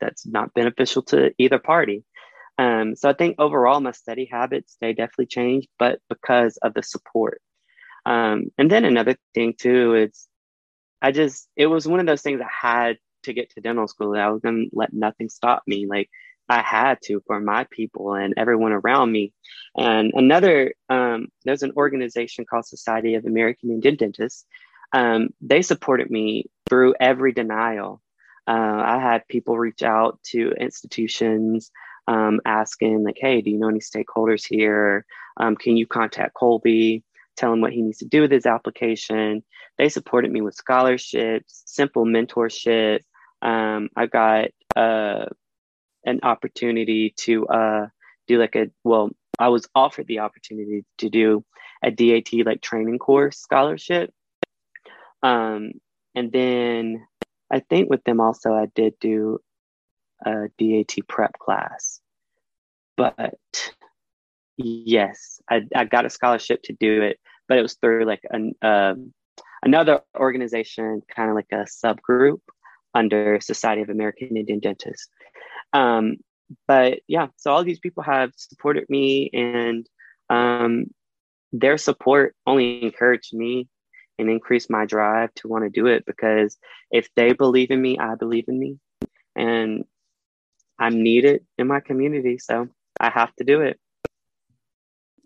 that's 0.00 0.26
not 0.26 0.54
beneficial 0.54 1.02
to 1.02 1.32
either 1.38 1.58
party. 1.58 2.04
Um, 2.58 2.96
so 2.96 3.08
I 3.08 3.12
think 3.12 3.36
overall 3.38 3.80
my 3.80 3.92
study 3.92 4.28
habits 4.30 4.76
they 4.80 4.92
definitely 4.92 5.26
changed, 5.26 5.68
but 5.78 6.00
because 6.08 6.56
of 6.58 6.74
the 6.74 6.82
support. 6.82 7.40
Um, 8.06 8.46
and 8.56 8.70
then 8.70 8.84
another 8.84 9.16
thing 9.34 9.54
too, 9.58 9.94
it's 9.94 10.28
I 11.02 11.12
just 11.12 11.48
it 11.56 11.66
was 11.66 11.86
one 11.86 12.00
of 12.00 12.06
those 12.06 12.22
things 12.22 12.40
I 12.40 12.68
had 12.68 12.98
to 13.24 13.32
get 13.34 13.50
to 13.50 13.60
dental 13.60 13.88
school. 13.88 14.16
I 14.16 14.28
was 14.28 14.40
gonna 14.40 14.64
let 14.72 14.92
nothing 14.92 15.28
stop 15.28 15.62
me. 15.66 15.86
Like 15.86 16.08
I 16.48 16.62
had 16.62 16.98
to 17.04 17.22
for 17.26 17.40
my 17.40 17.64
people 17.70 18.14
and 18.14 18.34
everyone 18.36 18.72
around 18.72 19.12
me. 19.12 19.32
And 19.76 20.12
another 20.14 20.74
um, 20.88 21.28
there's 21.44 21.62
an 21.62 21.72
organization 21.76 22.44
called 22.48 22.66
Society 22.66 23.14
of 23.14 23.24
American 23.24 23.70
Indian 23.70 23.96
Dentists. 23.96 24.44
Um, 24.92 25.30
they 25.40 25.62
supported 25.62 26.10
me 26.10 26.46
through 26.68 26.94
every 27.00 27.32
denial. 27.32 28.00
Uh, 28.46 28.82
I 28.84 28.98
had 29.00 29.26
people 29.28 29.58
reach 29.58 29.82
out 29.82 30.20
to 30.30 30.52
institutions 30.52 31.70
um, 32.06 32.40
asking 32.44 33.02
like, 33.02 33.18
hey, 33.20 33.40
do 33.40 33.50
you 33.50 33.58
know 33.58 33.68
any 33.68 33.80
stakeholders 33.80 34.46
here? 34.48 35.04
Um, 35.36 35.56
can 35.56 35.76
you 35.76 35.86
contact 35.86 36.34
Colby? 36.34 37.02
Tell 37.36 37.52
him 37.52 37.60
what 37.60 37.72
he 37.72 37.82
needs 37.82 37.98
to 37.98 38.06
do 38.06 38.22
with 38.22 38.30
his 38.30 38.46
application. 38.46 39.42
They 39.76 39.88
supported 39.88 40.30
me 40.30 40.40
with 40.40 40.54
scholarships, 40.54 41.62
simple 41.66 42.06
mentorship. 42.06 43.00
Um, 43.42 43.90
I 43.94 44.06
got 44.06 44.48
uh, 44.74 45.26
an 46.06 46.20
opportunity 46.22 47.12
to 47.16 47.46
uh, 47.48 47.86
do 48.26 48.38
like 48.38 48.56
a 48.56 48.70
well, 48.84 49.10
I 49.38 49.48
was 49.48 49.68
offered 49.74 50.06
the 50.06 50.20
opportunity 50.20 50.84
to 50.98 51.10
do 51.10 51.44
a 51.82 51.90
DAT 51.90 52.32
like 52.46 52.62
training 52.62 52.98
course 52.98 53.38
scholarship. 53.38 54.12
Um, 55.22 55.72
and 56.14 56.32
then 56.32 57.06
I 57.50 57.60
think 57.60 57.90
with 57.90 58.04
them 58.04 58.20
also 58.20 58.54
I 58.54 58.66
did 58.74 58.94
do 59.00 59.40
a 60.24 60.48
DAT 60.58 60.96
prep 61.08 61.38
class. 61.38 62.00
But 62.96 63.34
yes, 64.56 65.40
I, 65.50 65.62
I 65.74 65.84
got 65.84 66.06
a 66.06 66.10
scholarship 66.10 66.62
to 66.64 66.72
do 66.72 67.02
it, 67.02 67.18
but 67.48 67.58
it 67.58 67.62
was 67.62 67.74
through 67.74 68.06
like 68.06 68.22
an, 68.30 68.54
um, 68.62 69.12
another 69.62 70.00
organization, 70.18 71.02
kind 71.14 71.28
of 71.28 71.36
like 71.36 71.52
a 71.52 71.66
subgroup 71.66 72.40
under 72.94 73.38
Society 73.40 73.82
of 73.82 73.90
American 73.90 74.36
Indian 74.36 74.60
Dentists. 74.60 75.10
Um, 75.76 76.16
but 76.66 77.00
yeah, 77.06 77.26
so 77.36 77.52
all 77.52 77.62
these 77.64 77.80
people 77.80 78.02
have 78.02 78.32
supported 78.36 78.88
me, 78.88 79.28
and 79.34 79.86
um, 80.30 80.86
their 81.52 81.76
support 81.76 82.34
only 82.46 82.82
encouraged 82.82 83.34
me 83.34 83.68
and 84.18 84.30
increased 84.30 84.70
my 84.70 84.86
drive 84.86 85.34
to 85.34 85.48
want 85.48 85.64
to 85.64 85.70
do 85.70 85.86
it 85.86 86.06
because 86.06 86.56
if 86.90 87.08
they 87.14 87.34
believe 87.34 87.70
in 87.70 87.82
me, 87.82 87.98
I 87.98 88.14
believe 88.14 88.44
in 88.48 88.58
me, 88.58 88.78
and 89.34 89.84
I'm 90.78 91.02
needed 91.02 91.44
in 91.58 91.66
my 91.66 91.80
community, 91.80 92.38
so 92.38 92.68
I 92.98 93.10
have 93.10 93.34
to 93.36 93.44
do 93.44 93.60
it. 93.60 93.78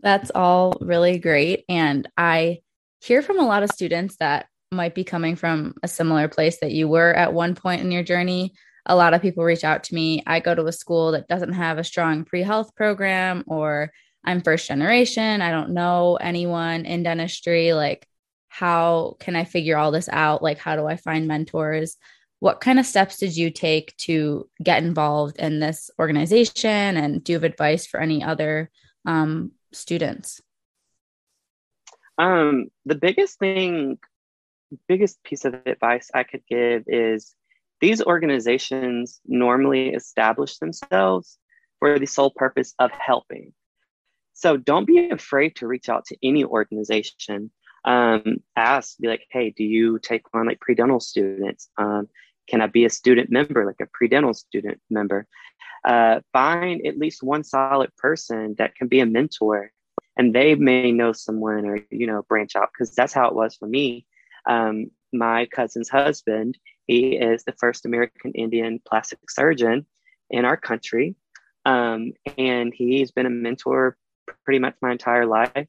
That's 0.03 0.33
all 0.35 0.73
really 0.81 1.19
great, 1.21 1.65
and 1.69 2.09
I 2.17 2.63
hear 3.01 3.23
from 3.23 3.39
a 3.39 3.47
lot 3.47 3.63
of 3.63 3.71
students 3.71 4.17
that 4.17 4.47
might 4.73 4.97
be 4.97 5.05
coming 5.05 5.37
from 5.37 5.75
a 5.85 5.89
similar 5.89 6.27
place 6.27 6.59
that 6.61 6.73
you 6.73 6.89
were 6.89 7.15
at 7.15 7.33
one 7.33 7.55
point 7.55 7.83
in 7.83 7.93
your 7.93 8.03
journey. 8.03 8.53
A 8.87 8.97
lot 8.97 9.15
of 9.15 9.23
people 9.23 9.45
reach 9.45 9.65
out 9.65 9.85
to 9.85 9.95
me. 9.95 10.23
I 10.27 10.41
go 10.41 10.55
to 10.55 10.67
a 10.67 10.73
school 10.73 11.13
that 11.13 11.29
doesn't 11.29 11.53
have 11.53 11.79
a 11.79 11.85
strong 11.85 12.25
pre 12.25 12.43
health 12.43 12.75
program, 12.75 13.45
or 13.47 13.91
I'm 14.25 14.43
first 14.43 14.69
generation. 14.69 15.43
I 15.43 15.51
don't 15.51 15.71
know 15.71 16.17
anyone 16.17 16.87
in 16.87 17.03
dentistry. 17.03 17.73
Like, 17.73 18.07
how 18.49 19.17
can 19.21 19.37
I 19.37 19.45
figure 19.45 19.77
all 19.77 19.91
this 19.91 20.09
out? 20.09 20.43
Like, 20.43 20.59
how 20.59 20.77
do 20.77 20.87
I 20.87 20.97
find 20.97 21.29
mentors? 21.29 21.97
What 22.41 22.61
kind 22.61 22.79
of 22.79 22.87
steps 22.87 23.19
did 23.19 23.37
you 23.37 23.51
take 23.51 23.97
to 23.99 24.49
get 24.63 24.83
involved 24.83 25.37
in 25.39 25.61
this 25.61 25.91
organization? 25.99 26.97
And 26.97 27.23
do 27.23 27.33
you 27.33 27.37
have 27.37 27.45
advice 27.45 27.87
for 27.87 28.01
any 28.01 28.23
other 28.23 28.71
um, 29.05 29.53
students? 29.73 30.41
Um, 32.19 32.69
the 32.85 32.95
biggest 32.95 33.39
thing 33.39 33.99
biggest 34.89 35.23
piece 35.23 35.45
of 35.45 35.55
advice 35.67 36.11
I 36.15 36.23
could 36.23 36.43
give 36.49 36.85
is 36.87 37.35
these 37.81 38.03
organizations 38.03 39.21
normally 39.27 39.91
establish 39.91 40.59
themselves 40.59 41.39
for 41.79 41.99
the 41.99 42.07
sole 42.07 42.31
purpose 42.31 42.75
of 42.79 42.91
helping. 42.93 43.53
So 44.35 44.57
don't 44.57 44.87
be 44.87 45.11
afraid 45.11 45.57
to 45.57 45.67
reach 45.67 45.89
out 45.89 46.07
to 46.07 46.17
any 46.23 46.45
organization. 46.45 47.51
Um, 47.85 48.39
ask, 48.57 48.99
be 48.99 49.09
like, 49.09 49.27
hey, 49.31 49.51
do 49.51 49.65
you 49.65 49.99
take 49.99 50.23
on 50.35 50.47
like 50.47 50.61
pre-dental 50.61 51.01
students? 51.01 51.69
Um, 51.79 52.09
can 52.49 52.61
I 52.61 52.67
be 52.67 52.85
a 52.85 52.91
student 52.91 53.31
member, 53.31 53.65
like 53.65 53.81
a 53.81 53.91
pre-dental 53.93 54.35
student 54.35 54.81
member? 54.91 55.27
Uh, 55.85 56.21
find 56.33 56.87
at 56.87 56.99
least 56.99 57.23
one 57.23 57.45
solid 57.45 57.95
person 57.97 58.55
that 58.59 58.75
can 58.75 58.89
be 58.89 59.01
a 59.01 59.07
mentor 59.07 59.73
and 60.17 60.35
they 60.35 60.55
may 60.55 60.93
know 60.93 61.13
someone 61.13 61.65
or, 61.65 61.81
you 61.91 62.07
know, 62.07 62.23
branch 62.29 62.57
out 62.57 62.69
because 62.73 62.95
that's 62.95 63.15
how 63.15 63.29
it 63.29 63.35
was 63.35 63.57
for 63.57 63.67
me. 63.67 64.05
Um, 64.49 64.91
my 65.13 65.47
cousin's 65.47 65.89
husband, 65.89 66.59
he 66.87 67.17
is 67.17 67.45
the 67.45 67.55
first 67.59 67.87
American 67.87 68.33
Indian 68.33 68.81
plastic 68.87 69.19
surgeon 69.29 69.87
in 70.31 70.45
our 70.45 70.57
country. 70.57 71.15
Um, 71.65 72.13
and 72.39 72.73
he's 72.75 73.11
been 73.11 73.27
a 73.27 73.31
mentor 73.31 73.97
pretty 74.45 74.59
much 74.59 74.75
my 74.81 74.93
entire 74.93 75.27
life. 75.27 75.67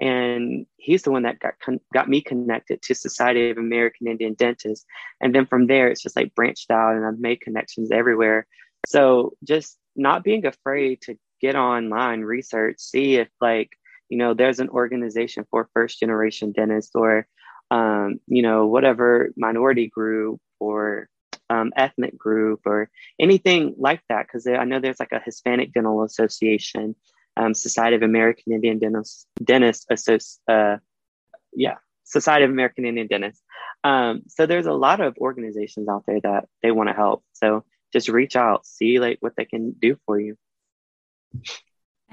And 0.00 0.66
he's 0.76 1.02
the 1.02 1.10
one 1.10 1.24
that 1.24 1.40
got 1.40 1.54
con- 1.62 1.80
got 1.92 2.08
me 2.08 2.22
connected 2.22 2.80
to 2.82 2.94
Society 2.94 3.50
of 3.50 3.58
American 3.58 4.06
Indian 4.06 4.34
Dentists. 4.34 4.86
And 5.20 5.34
then 5.34 5.46
from 5.46 5.66
there, 5.66 5.88
it's 5.88 6.02
just 6.02 6.16
like 6.16 6.34
branched 6.34 6.70
out, 6.70 6.96
and 6.96 7.04
I've 7.04 7.18
made 7.18 7.42
connections 7.42 7.90
everywhere. 7.90 8.46
So 8.86 9.34
just 9.44 9.76
not 9.96 10.24
being 10.24 10.46
afraid 10.46 11.02
to 11.02 11.16
get 11.40 11.54
online, 11.54 12.20
research, 12.20 12.76
see 12.78 13.16
if 13.16 13.28
like 13.40 13.70
you 14.08 14.16
know 14.16 14.32
there's 14.32 14.60
an 14.60 14.70
organization 14.70 15.44
for 15.50 15.68
first 15.74 16.00
generation 16.00 16.52
dentists 16.52 16.92
or 16.94 17.26
um, 17.70 18.20
you 18.26 18.42
know, 18.42 18.66
whatever 18.66 19.30
minority 19.36 19.88
group 19.88 20.40
or 20.58 21.08
um, 21.48 21.72
ethnic 21.76 22.16
group 22.16 22.60
or 22.66 22.90
anything 23.18 23.74
like 23.78 24.02
that. 24.08 24.26
Because 24.26 24.46
I 24.46 24.64
know 24.64 24.80
there's 24.80 25.00
like 25.00 25.12
a 25.12 25.20
Hispanic 25.24 25.72
Dental 25.72 26.02
Association, 26.04 26.94
um, 27.36 27.54
Society 27.54 27.96
of 27.96 28.02
American 28.02 28.52
Indian 28.52 28.78
Dentists, 28.78 30.40
uh, 30.48 30.76
yeah, 31.52 31.76
Society 32.04 32.44
of 32.44 32.50
American 32.50 32.84
Indian 32.84 33.06
Dentists. 33.06 33.42
Um, 33.82 34.22
so 34.28 34.46
there's 34.46 34.66
a 34.66 34.72
lot 34.72 35.00
of 35.00 35.16
organizations 35.18 35.88
out 35.88 36.04
there 36.06 36.20
that 36.20 36.46
they 36.62 36.70
want 36.70 36.88
to 36.88 36.94
help. 36.94 37.24
So 37.32 37.64
just 37.92 38.08
reach 38.08 38.36
out, 38.36 38.66
see 38.66 38.98
like 38.98 39.18
what 39.20 39.34
they 39.36 39.44
can 39.44 39.72
do 39.72 39.96
for 40.06 40.20
you. 40.20 40.36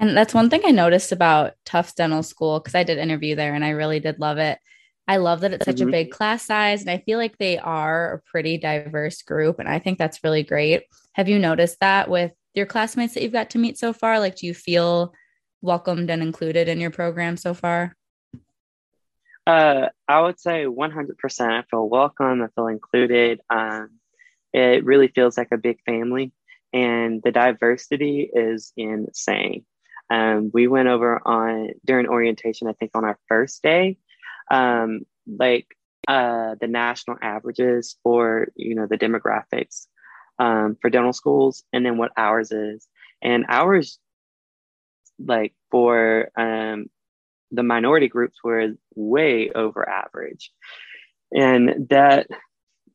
And 0.00 0.16
that's 0.16 0.34
one 0.34 0.48
thing 0.48 0.62
I 0.64 0.70
noticed 0.70 1.12
about 1.12 1.54
Tufts 1.64 1.94
Dental 1.94 2.22
School 2.22 2.60
because 2.60 2.74
I 2.74 2.84
did 2.84 2.98
interview 2.98 3.34
there 3.34 3.54
and 3.54 3.64
I 3.64 3.70
really 3.70 4.00
did 4.00 4.20
love 4.20 4.38
it. 4.38 4.58
I 5.08 5.16
love 5.16 5.40
that 5.40 5.54
it's 5.54 5.64
such 5.64 5.76
mm-hmm. 5.76 5.88
a 5.88 5.92
big 5.92 6.10
class 6.10 6.44
size 6.44 6.82
and 6.82 6.90
I 6.90 6.98
feel 6.98 7.18
like 7.18 7.38
they 7.38 7.58
are 7.58 8.12
a 8.12 8.30
pretty 8.30 8.58
diverse 8.58 9.22
group 9.22 9.58
and 9.58 9.68
I 9.68 9.78
think 9.78 9.98
that's 9.98 10.22
really 10.22 10.42
great. 10.42 10.84
Have 11.14 11.28
you 11.28 11.38
noticed 11.38 11.80
that 11.80 12.10
with 12.10 12.32
your 12.54 12.66
classmates 12.66 13.14
that 13.14 13.22
you've 13.22 13.32
got 13.32 13.50
to 13.50 13.58
meet 13.58 13.78
so 13.78 13.94
far? 13.94 14.20
Like 14.20 14.36
do 14.36 14.46
you 14.46 14.52
feel 14.52 15.14
welcomed 15.62 16.10
and 16.10 16.22
included 16.22 16.68
in 16.68 16.78
your 16.78 16.90
program 16.90 17.38
so 17.38 17.54
far? 17.54 17.96
Uh, 19.46 19.88
I 20.06 20.20
would 20.20 20.38
say 20.38 20.66
100%. 20.66 21.14
I 21.40 21.62
feel 21.70 21.88
welcome. 21.88 22.42
I 22.42 22.48
feel 22.54 22.66
included. 22.66 23.40
Um, 23.48 23.92
it 24.52 24.84
really 24.84 25.08
feels 25.08 25.38
like 25.38 25.48
a 25.52 25.56
big 25.56 25.78
family, 25.86 26.32
and 26.74 27.22
the 27.22 27.32
diversity 27.32 28.28
is 28.30 28.74
insane. 28.76 29.64
Um, 30.10 30.50
we 30.52 30.68
went 30.68 30.88
over 30.88 31.20
on 31.26 31.70
during 31.84 32.08
orientation, 32.08 32.68
I 32.68 32.74
think 32.74 32.90
on 32.94 33.06
our 33.06 33.18
first 33.26 33.62
day, 33.62 33.96
um, 34.50 35.02
like 35.26 35.66
uh, 36.06 36.54
the 36.60 36.66
national 36.66 37.18
averages 37.20 37.96
for 38.02 38.48
you 38.56 38.74
know 38.74 38.86
the 38.86 38.98
demographics 38.98 39.86
um, 40.38 40.76
for 40.80 40.90
dental 40.90 41.12
schools, 41.12 41.64
and 41.72 41.84
then 41.84 41.98
what 41.98 42.12
ours 42.16 42.52
is, 42.52 42.86
and 43.22 43.44
ours 43.48 43.98
like 45.18 45.54
for 45.70 46.30
um, 46.36 46.86
the 47.50 47.62
minority 47.62 48.08
groups 48.08 48.38
were 48.42 48.74
way 48.94 49.50
over 49.50 49.88
average, 49.88 50.52
and 51.32 51.88
that 51.90 52.26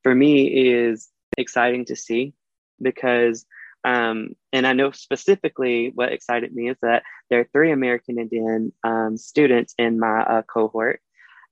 for 0.04 0.14
me 0.14 0.48
is 0.48 1.10
exciting 1.38 1.86
to 1.86 1.96
see 1.96 2.34
because 2.82 3.46
um, 3.86 4.36
and 4.54 4.66
I 4.66 4.74
know 4.74 4.92
specifically 4.92 5.92
what 5.94 6.14
excited 6.14 6.54
me 6.54 6.70
is 6.70 6.78
that 6.82 7.04
there 7.30 7.42
are 7.42 7.50
three 7.52 7.72
American 7.72 8.18
Indian 8.18 8.72
um, 8.84 9.18
students 9.18 9.76
in 9.78 10.00
my 10.00 10.22
uh, 10.22 10.42
cohort, 10.44 11.02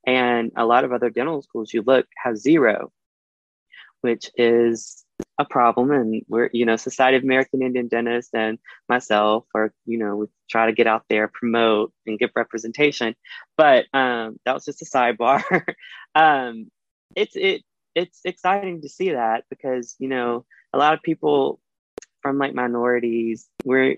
and 0.05 0.51
a 0.55 0.65
lot 0.65 0.83
of 0.83 0.91
other 0.91 1.09
dental 1.09 1.41
schools 1.41 1.73
you 1.73 1.83
look 1.85 2.07
have 2.23 2.37
zero, 2.37 2.91
which 4.01 4.31
is 4.35 5.05
a 5.37 5.45
problem. 5.45 5.91
And 5.91 6.23
we're, 6.27 6.49
you 6.53 6.65
know, 6.65 6.75
Society 6.75 7.17
of 7.17 7.23
American 7.23 7.61
Indian 7.61 7.87
Dentists 7.87 8.33
and 8.33 8.57
myself 8.89 9.45
are, 9.53 9.73
you 9.85 9.97
know, 9.97 10.15
we 10.15 10.25
try 10.49 10.65
to 10.65 10.73
get 10.73 10.87
out 10.87 11.03
there, 11.09 11.27
promote 11.27 11.93
and 12.05 12.19
give 12.19 12.31
representation. 12.35 13.15
But 13.57 13.85
um, 13.93 14.39
that 14.45 14.53
was 14.53 14.65
just 14.65 14.81
a 14.81 14.85
sidebar. 14.85 15.43
um, 16.15 16.71
it's 17.15 17.35
it 17.35 17.63
it's 17.93 18.21
exciting 18.23 18.81
to 18.81 18.89
see 18.89 19.11
that 19.11 19.43
because, 19.49 19.95
you 19.99 20.07
know, 20.07 20.45
a 20.73 20.77
lot 20.77 20.93
of 20.93 21.01
people 21.03 21.59
from 22.21 22.37
like 22.37 22.53
minorities, 22.53 23.49
we're 23.65 23.97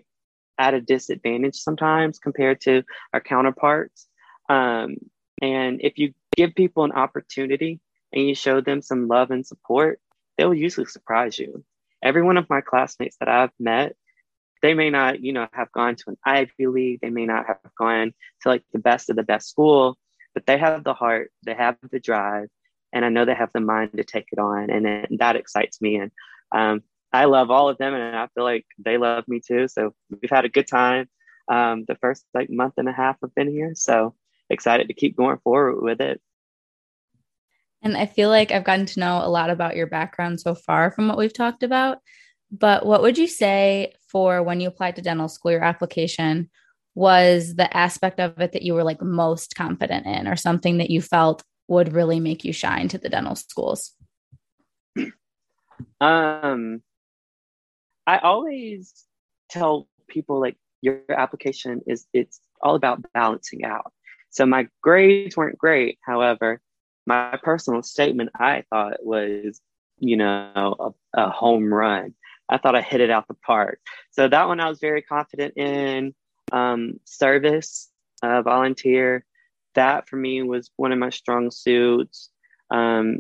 at 0.58 0.74
a 0.74 0.82
disadvantage 0.82 1.56
sometimes 1.56 2.20
compared 2.20 2.62
to 2.62 2.84
our 3.14 3.22
counterparts. 3.22 4.08
Um, 4.50 4.98
and 5.44 5.82
if 5.84 5.98
you 5.98 6.14
give 6.38 6.56
people 6.56 6.86
an 6.86 6.94
opportunity 6.94 7.82
and 8.14 8.26
you 8.26 8.34
show 8.34 8.62
them 8.62 8.82
some 8.82 9.10
love 9.10 9.30
and 9.30 9.46
support, 9.46 10.00
they'll 10.38 10.54
usually 10.54 10.86
surprise 10.86 11.38
you. 11.38 11.66
Every 12.02 12.22
one 12.22 12.38
of 12.38 12.50
my 12.50 12.62
classmates 12.62 13.18
that 13.20 13.28
I've 13.28 13.52
met, 13.60 13.98
they 14.62 14.74
may 14.74 14.90
not, 14.90 15.20
you 15.20 15.34
know, 15.34 15.48
have 15.52 15.70
gone 15.74 15.98
to 15.98 16.04
an 16.08 16.18
Ivy 16.26 16.68
League, 16.68 17.02
they 17.02 17.10
may 17.10 17.26
not 17.26 17.46
have 17.48 17.60
gone 17.78 18.14
to 18.42 18.50
like 18.50 18.64
the 18.72 18.80
best 18.80 19.10
of 19.10 19.18
the 19.18 19.24
best 19.24 19.50
school, 19.50 19.98
but 20.34 20.46
they 20.46 20.58
have 20.58 20.86
the 20.86 20.94
heart, 20.94 21.30
they 21.46 21.56
have 21.56 21.76
the 21.92 22.00
drive, 22.00 22.48
and 22.94 23.04
I 23.04 23.10
know 23.10 23.26
they 23.26 23.36
have 23.36 23.52
the 23.54 23.60
mind 23.60 23.92
to 23.98 24.06
take 24.06 24.28
it 24.32 24.40
on, 24.40 24.70
and 24.70 24.88
it, 24.88 25.20
that 25.20 25.36
excites 25.36 25.82
me. 25.82 25.98
And 25.98 26.12
um, 26.54 26.84
I 27.12 27.26
love 27.26 27.52
all 27.52 27.68
of 27.68 27.78
them, 27.80 27.94
and 27.94 28.16
I 28.16 28.28
feel 28.34 28.46
like 28.46 28.66
they 28.78 28.98
love 28.98 29.28
me 29.28 29.42
too. 29.46 29.68
So 29.68 29.94
we've 30.10 30.32
had 30.32 30.46
a 30.46 30.50
good 30.50 30.68
time. 30.68 31.10
Um, 31.50 31.84
the 31.86 31.96
first 31.96 32.24
like 32.34 32.50
month 32.50 32.76
and 32.78 32.88
a 32.88 32.94
half 32.94 33.18
I've 33.22 33.36
been 33.36 33.52
here, 33.52 33.74
so 33.76 34.16
excited 34.50 34.88
to 34.88 34.94
keep 34.94 35.16
going 35.16 35.38
forward 35.44 35.82
with 35.82 36.02
it. 36.02 36.22
And 37.82 37.98
I 37.98 38.06
feel 38.06 38.30
like 38.30 38.52
I've 38.52 38.64
gotten 38.64 38.86
to 38.88 39.00
know 39.00 39.22
a 39.24 39.30
lot 39.30 39.50
about 39.50 39.76
your 39.76 39.88
background 39.88 40.40
so 40.40 40.56
far 40.56 40.92
from 40.92 41.08
what 41.08 41.18
we've 41.18 41.34
talked 41.34 41.64
about. 41.64 42.00
But 42.50 42.86
what 42.86 43.02
would 43.02 43.18
you 43.18 43.28
say 43.28 43.94
for 44.08 44.42
when 44.42 44.62
you 44.62 44.68
applied 44.68 44.96
to 44.96 45.02
dental 45.02 45.28
school, 45.28 45.52
your 45.52 45.64
application 45.64 46.50
was 46.96 47.56
the 47.56 47.76
aspect 47.76 48.20
of 48.20 48.40
it 48.40 48.52
that 48.54 48.62
you 48.62 48.74
were 48.74 48.84
like 48.84 49.02
most 49.02 49.56
confident 49.56 50.06
in 50.06 50.28
or 50.28 50.36
something 50.36 50.78
that 50.78 50.92
you 50.92 51.02
felt 51.02 51.44
would 51.68 51.94
really 51.94 52.20
make 52.20 52.44
you 52.44 52.54
shine 52.54 52.88
to 52.90 52.98
the 52.98 53.10
dental 53.10 53.36
schools? 53.36 53.92
Um, 56.00 56.82
I 58.06 58.20
always 58.20 59.06
tell 59.50 59.88
people 60.08 60.40
like 60.40 60.56
your 60.82 61.00
application 61.10 61.82
is 61.88 62.06
it's 62.14 62.40
all 62.62 62.76
about 62.76 63.02
balancing 63.14 63.64
out. 63.64 63.92
So 64.34 64.46
my 64.46 64.68
grades 64.82 65.38
weren't 65.38 65.58
great. 65.58 66.00
However, 66.02 66.60
my 67.06 67.40
personal 67.42 67.84
statement 67.84 68.32
I 68.36 68.64
thought 68.70 69.04
was, 69.04 69.62
you 70.00 70.18
know, 70.18 70.94
a, 71.14 71.22
a 71.22 71.30
home 71.30 71.74
run. 71.74 72.16
I 72.50 72.58
thought 72.58 72.76
I 72.76 72.82
hit 72.82 73.00
it 73.00 73.10
out 73.10 73.28
the 73.28 73.36
park. 73.36 73.80
So 74.12 74.28
that 74.28 74.48
one 74.48 74.60
I 74.60 74.68
was 74.68 74.80
very 74.80 75.02
confident 75.02 75.56
in. 75.56 76.14
Um, 76.52 77.00
service, 77.06 77.90
uh, 78.22 78.42
volunteer, 78.42 79.26
that 79.76 80.08
for 80.08 80.18
me 80.18 80.44
was 80.44 80.70
one 80.76 80.92
of 80.92 81.00
my 81.00 81.10
strong 81.10 81.50
suits. 81.52 82.30
Um, 82.70 83.20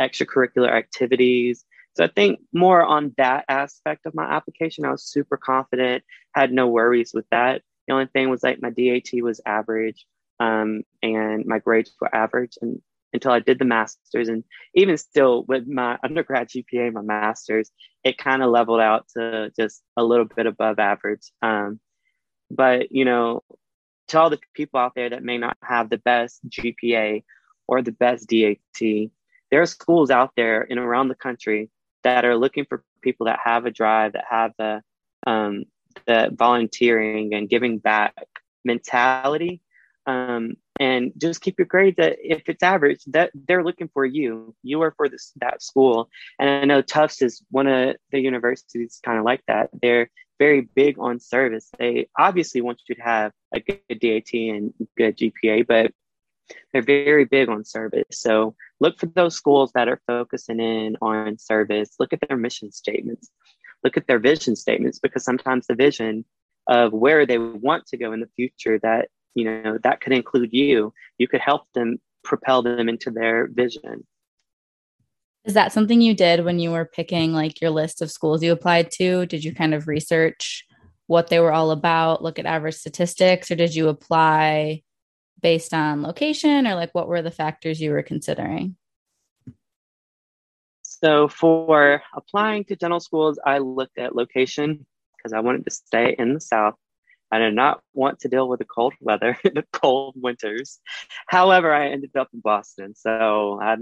extracurricular 0.00 0.70
activities. 0.70 1.64
So 1.96 2.04
I 2.04 2.08
think 2.08 2.40
more 2.52 2.82
on 2.82 3.14
that 3.18 3.44
aspect 3.48 4.06
of 4.06 4.14
my 4.14 4.24
application, 4.24 4.84
I 4.84 4.90
was 4.90 5.04
super 5.04 5.36
confident, 5.36 6.02
had 6.34 6.52
no 6.52 6.68
worries 6.68 7.12
with 7.14 7.26
that. 7.30 7.62
The 7.86 7.94
only 7.94 8.06
thing 8.06 8.30
was 8.30 8.42
like 8.42 8.60
my 8.60 8.70
DAT 8.70 9.22
was 9.22 9.40
average 9.46 10.06
um, 10.40 10.82
and 11.02 11.44
my 11.46 11.58
grades 11.58 11.92
were 12.00 12.14
average. 12.14 12.58
And 12.60 12.80
until 13.14 13.30
I 13.30 13.38
did 13.38 13.58
the 13.58 13.64
master's. 13.64 14.28
And 14.28 14.44
even 14.74 14.98
still, 14.98 15.44
with 15.44 15.66
my 15.66 15.96
undergrad 16.02 16.48
GPA, 16.48 16.92
my 16.92 17.00
master's, 17.00 17.70
it 18.02 18.18
kind 18.18 18.42
of 18.42 18.50
leveled 18.50 18.80
out 18.80 19.06
to 19.16 19.50
just 19.58 19.82
a 19.96 20.02
little 20.02 20.26
bit 20.26 20.46
above 20.46 20.78
average. 20.78 21.30
Um, 21.40 21.80
but, 22.50 22.90
you 22.90 23.04
know, 23.04 23.42
to 24.08 24.20
all 24.20 24.30
the 24.30 24.40
people 24.52 24.80
out 24.80 24.92
there 24.94 25.08
that 25.08 25.22
may 25.22 25.38
not 25.38 25.56
have 25.62 25.88
the 25.88 25.98
best 25.98 26.40
GPA 26.48 27.22
or 27.66 27.80
the 27.80 27.92
best 27.92 28.28
DAT, 28.28 28.58
there 29.50 29.62
are 29.62 29.66
schools 29.66 30.10
out 30.10 30.32
there 30.36 30.66
and 30.68 30.78
around 30.78 31.08
the 31.08 31.14
country 31.14 31.70
that 32.02 32.24
are 32.24 32.36
looking 32.36 32.66
for 32.68 32.84
people 33.00 33.26
that 33.26 33.38
have 33.42 33.64
a 33.64 33.70
drive, 33.70 34.12
that 34.12 34.24
have 34.28 34.52
the, 34.58 34.82
um, 35.26 35.64
the 36.06 36.30
volunteering 36.32 37.32
and 37.32 37.48
giving 37.48 37.78
back 37.78 38.14
mentality 38.64 39.60
um, 40.06 40.54
and 40.80 41.12
just 41.16 41.40
keep 41.40 41.58
your 41.58 41.66
grades 41.66 41.98
at 41.98 42.16
if 42.20 42.48
it's 42.48 42.62
average 42.62 43.04
that 43.06 43.30
they're 43.34 43.64
looking 43.64 43.88
for 43.92 44.04
you. 44.04 44.54
You 44.62 44.82
are 44.82 44.92
for 44.96 45.08
this 45.08 45.32
that 45.36 45.62
school. 45.62 46.08
And 46.38 46.48
i 46.50 46.64
know 46.64 46.82
tufts 46.82 47.22
is 47.22 47.42
one 47.50 47.66
of 47.66 47.96
the 48.10 48.20
universities 48.20 49.00
kind 49.04 49.18
of 49.18 49.24
like 49.24 49.42
that. 49.46 49.70
They're 49.80 50.10
very 50.38 50.62
big 50.62 50.98
on 50.98 51.20
service. 51.20 51.70
They 51.78 52.08
obviously 52.18 52.60
want 52.60 52.80
you 52.88 52.96
to 52.96 53.02
have 53.02 53.32
a 53.54 53.60
good 53.60 54.00
dat 54.00 54.32
and 54.32 54.74
good 54.96 55.16
gpa 55.16 55.66
but 55.66 55.92
they're 56.72 56.82
very 56.82 57.24
big 57.24 57.48
on 57.48 57.64
service. 57.64 58.04
So 58.10 58.54
look 58.80 58.98
for 58.98 59.06
those 59.06 59.34
schools 59.34 59.72
that 59.74 59.88
are 59.88 60.00
focusing 60.06 60.60
in 60.60 60.96
on 61.00 61.38
service. 61.38 61.94
Look 61.98 62.12
at 62.12 62.20
their 62.28 62.36
mission 62.36 62.70
statements. 62.72 63.30
Look 63.82 63.96
at 63.96 64.06
their 64.06 64.18
vision 64.18 64.56
statements 64.56 64.98
because 64.98 65.24
sometimes 65.24 65.66
the 65.66 65.74
vision 65.74 66.24
of 66.66 66.92
where 66.92 67.26
they 67.26 67.38
want 67.38 67.86
to 67.86 67.96
go 67.96 68.12
in 68.12 68.20
the 68.20 68.30
future 68.36 68.78
that 68.80 69.08
you 69.34 69.44
know 69.44 69.78
that 69.82 70.00
could 70.00 70.12
include 70.12 70.52
you 70.52 70.92
you 71.18 71.28
could 71.28 71.40
help 71.40 71.62
them 71.74 71.98
propel 72.22 72.62
them 72.62 72.88
into 72.88 73.10
their 73.10 73.46
vision. 73.48 74.06
Is 75.44 75.54
that 75.54 75.72
something 75.72 76.00
you 76.00 76.14
did 76.14 76.44
when 76.44 76.58
you 76.58 76.70
were 76.70 76.86
picking 76.86 77.32
like 77.34 77.60
your 77.60 77.70
list 77.70 78.00
of 78.00 78.10
schools 78.10 78.42
you 78.42 78.50
applied 78.50 78.90
to? 78.92 79.26
Did 79.26 79.44
you 79.44 79.54
kind 79.54 79.74
of 79.74 79.86
research 79.86 80.64
what 81.06 81.28
they 81.28 81.38
were 81.38 81.52
all 81.52 81.70
about 81.70 82.22
look 82.22 82.38
at 82.38 82.46
average 82.46 82.76
statistics 82.76 83.50
or 83.50 83.54
did 83.54 83.74
you 83.74 83.88
apply 83.88 84.82
based 85.42 85.74
on 85.74 86.02
location 86.02 86.66
or 86.66 86.74
like 86.74 86.90
what 86.92 87.08
were 87.08 87.22
the 87.22 87.30
factors 87.30 87.80
you 87.80 87.90
were 87.90 88.02
considering? 88.02 88.76
So 90.82 91.28
for 91.28 92.02
applying 92.14 92.64
to 92.64 92.76
dental 92.76 93.00
schools 93.00 93.38
i 93.44 93.58
looked 93.58 93.98
at 93.98 94.16
location 94.16 94.86
because 95.16 95.34
i 95.34 95.40
wanted 95.40 95.64
to 95.64 95.70
stay 95.70 96.16
in 96.18 96.32
the 96.32 96.40
south 96.40 96.76
I 97.30 97.38
did 97.38 97.54
not 97.54 97.80
want 97.92 98.20
to 98.20 98.28
deal 98.28 98.48
with 98.48 98.58
the 98.60 98.64
cold 98.64 98.94
weather, 99.00 99.36
the 99.44 99.64
cold 99.72 100.14
winters. 100.16 100.80
However, 101.26 101.72
I 101.72 101.88
ended 101.88 102.16
up 102.16 102.28
in 102.32 102.40
Boston, 102.40 102.94
so 102.94 103.58
I 103.60 103.76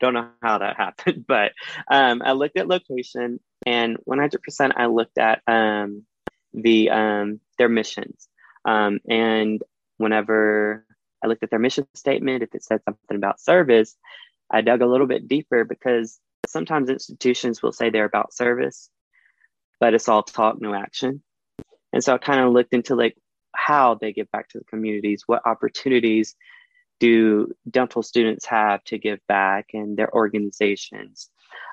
don't 0.00 0.14
know 0.14 0.28
how 0.42 0.58
that 0.58 0.76
happened. 0.78 1.24
But 1.26 1.52
um, 1.90 2.22
I 2.24 2.32
looked 2.32 2.58
at 2.58 2.68
location, 2.68 3.40
and 3.64 3.96
100% 4.08 4.72
I 4.76 4.86
looked 4.86 5.18
at 5.18 5.42
um, 5.46 6.04
the 6.52 6.90
um, 6.90 7.40
their 7.58 7.68
missions. 7.68 8.28
Um, 8.64 8.98
and 9.08 9.62
whenever 9.98 10.84
I 11.22 11.28
looked 11.28 11.42
at 11.42 11.50
their 11.50 11.58
mission 11.58 11.86
statement, 11.94 12.42
if 12.42 12.54
it 12.54 12.64
said 12.64 12.82
something 12.84 13.16
about 13.16 13.40
service, 13.40 13.96
I 14.50 14.60
dug 14.60 14.82
a 14.82 14.86
little 14.86 15.06
bit 15.06 15.28
deeper 15.28 15.64
because 15.64 16.20
sometimes 16.46 16.88
institutions 16.88 17.62
will 17.62 17.72
say 17.72 17.90
they're 17.90 18.04
about 18.04 18.34
service, 18.34 18.90
but 19.80 19.94
it's 19.94 20.08
all 20.08 20.22
talk, 20.22 20.60
no 20.60 20.74
action. 20.74 21.22
And 21.92 22.02
so 22.02 22.14
I 22.14 22.18
kind 22.18 22.40
of 22.40 22.52
looked 22.52 22.74
into 22.74 22.94
like 22.94 23.16
how 23.54 23.94
they 23.94 24.12
give 24.12 24.30
back 24.30 24.48
to 24.50 24.58
the 24.58 24.64
communities, 24.64 25.22
what 25.26 25.46
opportunities 25.46 26.34
do 26.98 27.52
dental 27.70 28.02
students 28.02 28.46
have 28.46 28.82
to 28.84 28.98
give 28.98 29.18
back 29.28 29.66
and 29.74 29.96
their 29.96 30.12
organizations. 30.14 31.30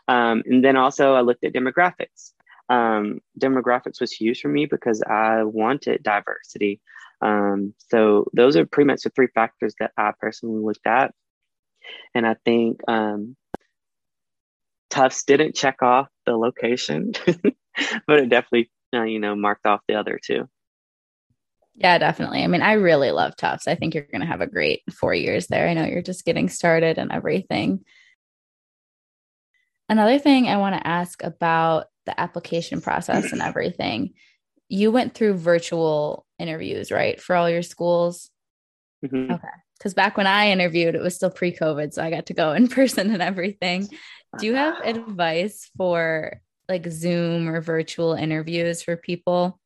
Um, 0.08 0.44
and 0.46 0.64
then 0.64 0.76
also 0.76 1.14
I 1.14 1.22
looked 1.22 1.44
at 1.44 1.54
demographics. 1.54 2.32
Um, 2.70 3.20
demographics 3.40 4.02
was 4.02 4.12
huge 4.12 4.42
for 4.42 4.50
me 4.50 4.66
because 4.66 5.02
I 5.02 5.44
wanted 5.44 6.04
diversity. 6.04 6.82
Um, 7.22 7.74
so 7.90 8.26
those 8.34 8.58
are 8.58 8.66
pretty 8.66 8.88
much 8.88 9.04
the 9.04 9.10
three 9.10 9.28
factors 9.34 9.76
that 9.80 9.92
I 9.98 10.12
personally 10.20 10.64
looked 10.64 10.86
at. 10.86 11.14
And 12.14 12.26
I 12.26 12.36
think 12.46 12.82
um, 12.88 13.36
Tufts 14.90 15.24
didn't 15.24 15.56
check 15.56 15.82
off 15.82 16.08
the 16.26 16.36
location, 16.38 17.14
but 18.08 18.20
it 18.20 18.30
definitely 18.30 18.70
uh, 18.94 19.04
you 19.04 19.20
know, 19.20 19.36
marked 19.36 19.66
off 19.66 19.82
the 19.88 19.96
other 19.96 20.20
two. 20.24 20.48
Yeah, 21.76 21.98
definitely. 21.98 22.44
I 22.44 22.48
mean, 22.48 22.62
I 22.62 22.74
really 22.74 23.12
love 23.12 23.36
Tufts. 23.36 23.68
I 23.68 23.76
think 23.76 23.96
you're 23.96 24.04
going 24.04 24.22
to 24.22 24.28
have 24.28 24.42
a 24.42 24.48
great 24.48 24.82
four 24.94 25.14
years 25.14 25.48
there. 25.48 25.68
I 25.68 25.74
know 25.74 25.86
you're 25.86 26.04
just 26.04 26.26
getting 26.26 26.48
started 26.48 27.00
and 27.00 27.12
everything. 27.12 27.84
Another 29.90 30.20
thing 30.20 30.48
I 30.48 30.58
want 30.58 30.76
to 30.76 30.88
ask 30.88 31.24
about 31.24 31.88
the 32.06 32.20
application 32.20 32.80
process 32.80 33.32
and 33.32 33.42
everything. 33.42 34.14
You 34.70 34.92
went 34.92 35.14
through 35.14 35.36
virtual 35.36 36.26
interviews, 36.38 36.92
right, 36.92 37.20
for 37.20 37.36
all 37.36 37.50
your 37.50 37.64
schools? 37.64 38.30
Mm-hmm. 39.04 39.32
Okay. 39.34 39.48
Because 39.78 39.94
back 39.94 40.16
when 40.16 40.28
I 40.28 40.52
interviewed, 40.52 40.96
it 40.96 41.02
was 41.02 41.16
still 41.16 41.32
pre 41.32 41.56
COVID. 41.56 41.94
So 41.94 42.04
I 42.04 42.10
got 42.10 42.28
to 42.28 42.34
go 42.34 42.54
in 42.54 42.68
person 42.70 43.12
and 43.12 43.22
everything. 43.22 43.90
Do 44.38 44.46
you 44.46 44.56
have 44.56 44.80
advice 44.84 45.70
for 45.76 46.42
like 46.70 46.88
Zoom 46.88 47.50
or 47.50 47.62
virtual 47.62 48.14
interviews 48.14 48.82
for 48.82 48.96
people? 48.98 49.60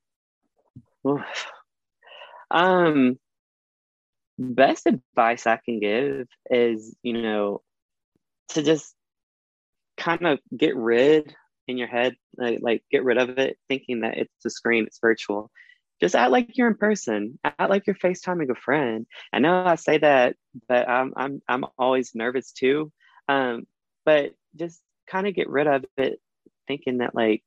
Um, 2.52 3.18
best 4.40 4.88
advice 4.88 5.48
I 5.48 5.60
can 5.64 5.80
give 5.80 6.28
is, 6.50 6.96
you 7.04 7.14
know, 7.14 7.62
to 8.50 8.64
just 8.64 8.94
kind 9.98 10.26
of 10.26 10.40
get 10.56 10.76
rid 10.76 11.36
in 11.68 11.78
your 11.78 11.88
head, 11.88 12.16
like, 12.38 12.60
like 12.62 12.84
get 12.92 13.04
rid 13.04 13.18
of 13.18 13.38
it, 13.38 13.58
thinking 13.68 14.02
that 14.02 14.18
it's 14.18 14.46
a 14.46 14.50
screen, 14.50 14.86
it's 14.86 15.00
virtual. 15.00 15.52
Just 16.00 16.16
act 16.16 16.32
like 16.32 16.52
you're 16.58 16.68
in 16.68 16.76
person. 16.76 17.40
Act 17.44 17.70
like 17.70 17.88
you're 17.88 17.96
FaceTiming 17.96 18.52
a 18.52 18.56
friend. 18.56 19.08
I 19.34 19.40
know 19.40 19.66
I 19.66 19.76
say 19.76 19.98
that, 19.98 20.36
but 20.70 20.88
I'm 20.88 21.12
I'm 21.18 21.42
I'm 21.48 21.66
always 21.78 22.12
nervous 22.14 22.52
too. 22.52 22.92
Um, 23.28 23.66
but 24.06 24.34
just 24.56 24.80
kind 25.08 25.28
of 25.28 25.34
get 25.34 25.50
rid 25.50 25.66
of 25.66 25.86
it 25.98 26.20
thinking 26.68 27.00
that 27.00 27.16
like 27.16 27.44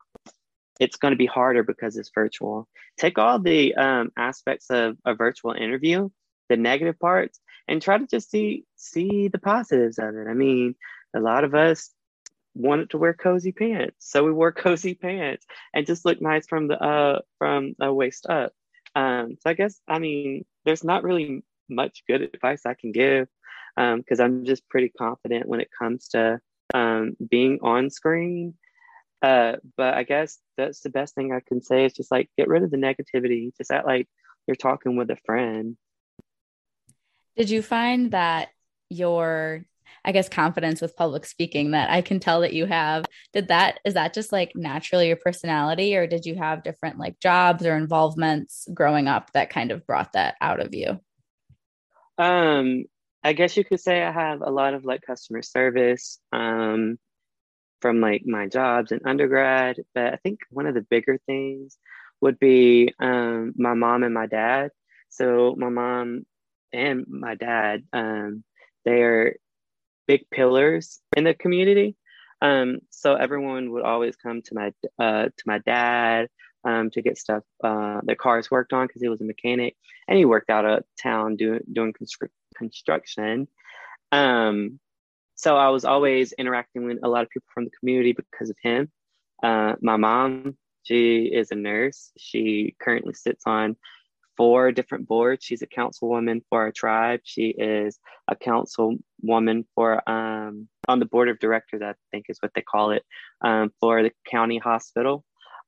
it's 0.81 0.97
going 0.97 1.13
to 1.13 1.19
be 1.19 1.27
harder 1.27 1.63
because 1.63 1.97
it's 1.97 2.11
virtual. 2.15 2.67
Take 2.99 3.19
all 3.19 3.39
the 3.39 3.75
um, 3.75 4.11
aspects 4.17 4.71
of 4.71 4.97
a 5.05 5.15
virtual 5.15 5.53
interview, 5.53 6.09
the 6.49 6.57
negative 6.57 6.99
parts, 6.99 7.39
and 7.69 7.81
try 7.81 7.99
to 7.99 8.07
just 8.07 8.31
see 8.31 8.65
see 8.77 9.29
the 9.29 9.39
positives 9.39 9.99
of 9.99 10.17
it. 10.17 10.27
I 10.29 10.35
mean, 10.35 10.75
a 11.15 11.21
lot 11.21 11.45
of 11.45 11.55
us 11.55 11.91
wanted 12.55 12.91
to 12.91 12.99
wear 12.99 13.15
cozy 13.15 13.53
pants, 13.53 13.97
so 14.01 14.25
we 14.25 14.33
wore 14.33 14.53
cozy 14.67 14.95
pants 14.95 15.47
and 15.75 15.87
just 15.87 16.05
look 16.05 16.21
nice 16.21 16.47
from 16.47 16.67
the 16.69 16.83
uh 16.83 17.21
from 17.39 17.75
the 17.79 17.93
waist 17.93 18.27
up. 18.27 18.53
Um, 18.97 19.37
so 19.41 19.51
I 19.51 19.55
guess 19.55 19.79
I 19.87 19.99
mean, 19.99 20.47
there's 20.65 20.83
not 20.83 21.05
really 21.05 21.45
much 21.69 22.03
good 22.09 22.23
advice 22.23 22.67
I 22.67 22.75
can 22.75 22.91
give 22.91 23.29
because 23.77 24.21
um, 24.21 24.25
I'm 24.25 24.45
just 24.45 24.69
pretty 24.69 24.89
confident 24.89 25.47
when 25.47 25.61
it 25.61 25.69
comes 25.79 26.09
to 26.09 26.41
um, 26.75 27.17
being 27.31 27.59
on 27.63 27.91
screen 27.91 28.55
uh, 29.23 29.57
but 29.77 29.95
I 29.95 30.03
guess 30.03 30.39
that's 30.57 30.81
the 30.81 30.91
best 30.91 31.15
thing 31.15 31.33
I 31.33 31.41
can 31.41 31.63
say 31.63 31.85
is 31.85 31.93
just 31.93 32.11
like 32.11 32.31
get 32.37 32.49
rid 32.49 32.63
of 32.63 32.71
the 32.71 32.77
negativity. 32.77 33.57
Just 33.57 33.71
act 33.71 33.87
like 33.87 34.09
you're 34.47 34.55
talking 34.55 34.97
with 34.97 35.11
a 35.11 35.17
friend. 35.25 35.77
Did 37.37 37.51
you 37.51 37.63
find 37.63 38.11
that 38.13 38.49
your 38.89 39.65
I 40.05 40.13
guess 40.13 40.29
confidence 40.29 40.81
with 40.81 40.97
public 40.97 41.27
speaking 41.27 41.73
that 41.73 41.91
I 41.91 42.01
can 42.01 42.21
tell 42.21 42.41
that 42.41 42.53
you 42.53 42.67
have. 42.67 43.05
Did 43.33 43.49
that 43.49 43.81
is 43.85 43.95
that 43.95 44.15
just 44.15 44.33
like 44.33 44.53
naturally 44.55 45.09
your 45.09 45.17
personality 45.17 45.97
or 45.97 46.07
did 46.07 46.25
you 46.25 46.37
have 46.37 46.63
different 46.63 46.99
like 46.99 47.21
jobs 47.21 47.67
or 47.67 47.77
involvements 47.77 48.67
growing 48.73 49.09
up 49.09 49.33
that 49.33 49.51
kind 49.51 49.71
of 49.71 49.87
brought 49.87 50.13
that 50.15 50.37
out 50.41 50.61
of 50.61 50.75
you? 50.75 51.01
Um 52.19 52.85
I 53.23 53.35
guess 53.35 53.57
you 53.57 53.65
could 53.65 53.81
say 53.81 54.03
I 54.03 54.11
have 54.11 54.41
a 54.41 54.51
lot 54.51 54.75
of 54.75 54.85
like 54.85 55.03
customer 55.03 55.43
service 55.43 56.19
um 56.33 56.99
from 57.81 58.01
like 58.01 58.25
my 58.27 58.47
jobs 58.47 58.93
in 58.93 59.01
undergrad, 59.05 59.77
but 59.95 60.13
I 60.13 60.17
think 60.17 60.41
one 60.51 60.67
of 60.67 60.75
the 60.75 60.83
bigger 60.83 61.19
things 61.27 61.79
would 62.21 62.39
be 62.39 62.93
um 63.01 63.55
my 63.57 63.75
mom 63.75 64.03
and 64.03 64.15
my 64.15 64.27
dad. 64.27 64.71
So 65.09 65.55
my 65.59 65.69
mom 65.69 66.25
and 66.73 67.07
my 67.09 67.35
dad 67.35 67.85
um 67.93 68.45
they 68.85 69.03
are 69.03 69.37
big 70.07 70.29
pillars 70.31 71.01
in 71.17 71.25
the 71.25 71.35
community. 71.35 71.97
Um, 72.43 72.79
so 72.91 73.15
everyone 73.15 73.71
would 73.73 73.85
always 73.85 74.17
come 74.17 74.43
to 74.43 74.55
my 74.55 74.73
uh, 74.99 75.27
to 75.27 75.45
my 75.47 75.59
dad 75.59 76.29
um, 76.65 76.91
to 76.91 77.03
get 77.03 77.19
stuff 77.19 77.45
uh, 77.63 78.01
their 78.03 78.17
cars 78.17 78.51
worked 78.51 78.73
on 78.73 78.87
because 78.87 79.03
he 79.03 79.09
was 79.09 79.21
a 79.21 79.25
mechanic 79.25 79.77
and 80.09 80.19
he 80.19 80.25
worked 80.25 80.51
out 80.51 80.65
of 80.65 80.85
town 81.01 81.37
doing 81.37 81.61
doing 81.73 81.93
constru- 81.93 82.29
construction. 82.57 83.47
Um, 84.11 84.81
so 85.41 85.57
I 85.57 85.71
was 85.71 85.87
always 85.87 86.33
interacting 86.33 86.85
with 86.85 86.99
a 87.03 87.09
lot 87.09 87.23
of 87.23 87.31
people 87.31 87.49
from 87.55 87.65
the 87.65 87.71
community 87.71 88.13
because 88.13 88.51
of 88.51 88.57
him. 88.63 88.91
Uh, 89.43 89.75
my 89.81 89.97
mom, 89.97 90.59
she 90.83 91.31
is 91.33 91.51
a 91.51 91.55
nurse. 91.55 92.13
She 92.19 92.77
currently 92.79 93.15
sits 93.15 93.45
on 93.47 93.77
four 94.37 94.71
different 94.71 95.09
boards. 95.09 95.43
She's 95.43 95.63
a 95.63 95.67
councilwoman 95.67 96.43
for 96.51 96.61
our 96.61 96.73
tribe. 96.73 97.21
She 97.25 97.49
is 97.49 97.99
a 98.29 98.37
councilwoman 98.37 99.65
for 99.75 100.07
um, 100.07 100.69
on 100.87 100.99
the 100.99 101.07
board 101.07 101.31
of 101.31 101.39
directors, 101.39 101.81
I 101.81 101.95
think 102.11 102.27
is 102.29 102.39
what 102.41 102.53
they 102.55 102.63
call 102.63 102.91
it, 102.91 103.03
um, 103.41 103.73
for 103.81 104.03
the 104.03 104.13
county 104.31 104.59
hospital. 104.59 105.25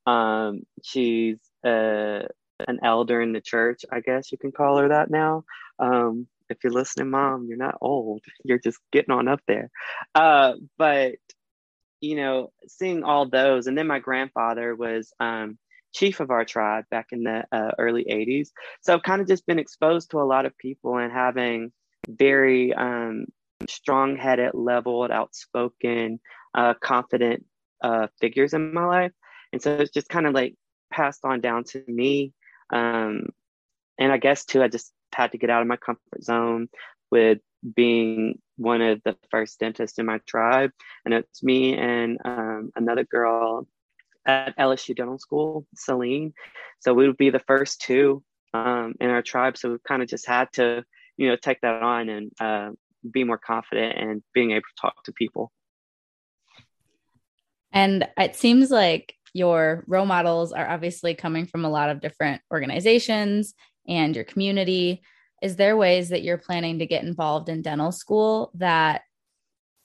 Um, 0.07 0.65
she's 0.83 1.39
uh, 1.65 2.27
an 2.69 2.81
elder 2.83 3.23
in 3.23 3.33
the 3.33 3.41
church, 3.41 3.87
I 3.91 4.01
guess 4.01 4.33
you 4.33 4.37
can 4.37 4.53
call 4.53 4.77
her 4.77 4.89
that 4.89 5.11
now. 5.11 5.45
If 6.53 6.59
you're 6.65 6.73
listening, 6.73 7.11
mom, 7.11 7.47
you're 7.49 7.57
not 7.57 7.79
old. 7.81 8.23
You're 8.45 8.59
just 8.59 8.79
getting 8.93 9.13
on 9.13 9.29
up 9.29 9.41
there. 9.47 9.71
Uh, 10.15 10.55
but 10.79 11.17
you 12.01 12.17
know, 12.17 12.51
seeing 12.67 13.05
all 13.05 13.29
those, 13.29 13.67
and 13.67 13.79
then 13.79 13.87
my 13.87 14.01
grandfather 14.01 14.75
was 14.75 15.13
um, 15.21 15.57
chief 15.95 16.21
of 16.21 16.31
our 16.31 16.45
tribe 16.45 16.85
back 16.91 17.09
in 17.13 17.23
the 17.23 17.45
uh, 17.53 17.71
early 17.79 18.05
80s. 18.05 18.49
So 18.81 18.95
I've 18.95 19.03
kind 19.03 19.21
of 19.21 19.29
just 19.29 19.47
been 19.47 19.61
exposed 19.61 20.11
to 20.11 20.21
a 20.21 20.25
lot 20.25 20.45
of 20.45 20.59
people 20.59 20.97
and 20.99 21.13
having 21.13 21.73
very 22.09 22.75
um, 22.75 23.27
strong 23.69 24.17
headed, 24.17 24.53
leveled, 24.55 25.11
outspoken, 25.11 26.21
uh, 26.55 26.75
confident 26.83 27.45
uh, 27.83 28.09
figures 28.21 28.55
in 28.55 28.75
my 28.75 28.85
life. 28.85 29.13
And 29.53 29.63
so 29.63 29.73
it's 29.77 29.93
just 29.93 30.09
kind 30.09 30.27
of 30.27 30.35
like 30.35 30.57
passed 30.93 31.25
on 31.25 31.41
down 31.41 31.65
to 31.65 31.83
me. 31.87 32.33
Um, 32.73 33.27
and 33.99 34.11
I 34.11 34.17
guess 34.17 34.45
too, 34.45 34.63
I 34.63 34.69
just 34.69 34.93
had 35.15 35.33
to 35.33 35.39
get 35.39 35.51
out 35.51 35.63
of 35.63 35.69
my 35.69 35.77
comfort 35.77 36.23
zone 36.23 36.69
with 37.11 37.39
being 37.75 38.39
one 38.57 38.81
of 38.83 39.01
the 39.05 39.17
first 39.31 39.59
dentists 39.61 39.99
in 39.99 40.07
my 40.07 40.19
tribe. 40.27 40.71
And 41.05 41.15
it's 41.15 41.43
me 41.43 41.77
and 41.77 42.19
um, 42.25 42.71
another 42.77 43.05
girl 43.05 43.67
at 44.27 44.57
LSU 44.57 44.97
Dental 44.97 45.19
School, 45.19 45.67
Celine. 45.75 46.33
So 46.81 46.95
we 46.95 47.07
would 47.07 47.17
be 47.17 47.31
the 47.31 47.39
first 47.41 47.81
two 47.81 48.23
um, 48.55 48.95
in 49.01 49.11
our 49.11 49.23
tribe. 49.23 49.57
So 49.57 49.71
we've 49.71 49.83
kind 49.83 50.03
of 50.03 50.09
just 50.09 50.27
had 50.27 50.53
to, 50.55 50.85
you 51.17 51.29
know, 51.29 51.37
take 51.37 51.61
that 51.63 51.83
on 51.83 52.09
and 52.09 52.33
uh, 52.41 52.71
be 53.09 53.25
more 53.25 53.39
confident 53.39 53.99
and 53.99 54.23
being 54.35 54.53
able 54.53 54.63
to 54.63 54.81
talk 54.81 55.05
to 55.05 55.13
people. 55.13 55.53
And 57.73 58.07
it 58.19 58.37
seems 58.37 58.71
like 58.71 59.15
your 59.35 59.85
role 59.87 60.05
models 60.05 60.53
are 60.53 60.69
obviously 60.69 61.15
coming 61.15 61.47
from 61.47 61.65
a 61.65 61.71
lot 61.71 61.89
of 61.89 62.01
different 62.01 62.43
organizations 62.53 63.55
and 63.87 64.15
your 64.15 64.25
community. 64.25 65.03
Is 65.43 65.57
there 65.57 65.77
ways 65.77 66.11
that 66.11 66.23
you're 66.23 66.39
planning 66.39 66.79
to 66.79 66.87
get 66.87 67.05
involved 67.05 67.49
in 67.49 67.63
dental 67.63 67.93
school 67.93 68.51
that 68.55 69.03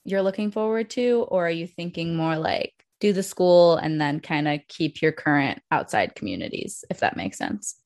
you're 0.04 0.22
looking 0.22 0.50
forward 0.50 0.90
to? 0.90 1.26
Or 1.28 1.46
are 1.46 1.50
you 1.50 1.66
thinking 1.66 2.16
more 2.16 2.36
like 2.36 2.72
do 3.00 3.12
the 3.12 3.22
school 3.22 3.76
and 3.76 4.00
then 4.00 4.20
kind 4.20 4.48
of 4.48 4.60
keep 4.68 5.02
your 5.02 5.12
current 5.12 5.60
outside 5.70 6.14
communities, 6.14 6.84
if 6.90 7.00
that 7.00 7.16
makes 7.16 7.38
sense? 7.38 7.76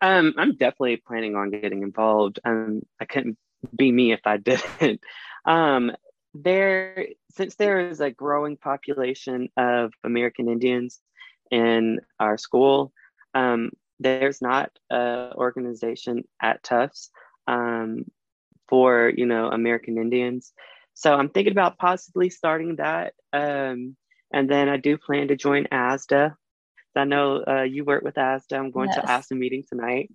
Um, 0.00 0.34
I'm 0.36 0.52
definitely 0.52 0.98
planning 0.98 1.34
on 1.34 1.50
getting 1.50 1.82
involved. 1.82 2.38
Um, 2.44 2.82
I 3.00 3.04
couldn't 3.04 3.38
be 3.74 3.90
me 3.90 4.12
if 4.12 4.20
I 4.24 4.36
didn't. 4.36 5.00
Um, 5.44 5.92
there, 6.34 7.08
since 7.30 7.56
there 7.56 7.88
is 7.88 8.00
a 8.00 8.10
growing 8.10 8.56
population 8.56 9.48
of 9.56 9.92
American 10.04 10.48
Indians 10.48 11.00
in 11.50 12.00
our 12.20 12.38
school, 12.38 12.92
um, 13.34 13.70
there's 14.00 14.40
not 14.40 14.70
an 14.90 15.32
organization 15.34 16.24
at 16.40 16.62
Tufts 16.62 17.10
um, 17.46 18.04
for 18.68 19.12
you 19.14 19.26
know 19.26 19.48
American 19.48 19.98
Indians. 19.98 20.52
So 20.94 21.14
I'm 21.14 21.28
thinking 21.28 21.52
about 21.52 21.78
possibly 21.78 22.30
starting 22.30 22.76
that. 22.76 23.14
Um, 23.32 23.96
and 24.32 24.50
then 24.50 24.68
I 24.68 24.76
do 24.76 24.98
plan 24.98 25.28
to 25.28 25.36
join 25.36 25.66
ASDA. 25.72 26.34
I 26.96 27.04
know 27.04 27.44
uh, 27.46 27.62
you 27.62 27.84
work 27.84 28.02
with 28.02 28.16
ASDA. 28.16 28.58
I'm 28.58 28.72
going 28.72 28.88
yes. 28.88 28.96
to 28.96 29.34
ASDA 29.34 29.38
meeting 29.38 29.64
tonight. 29.68 30.10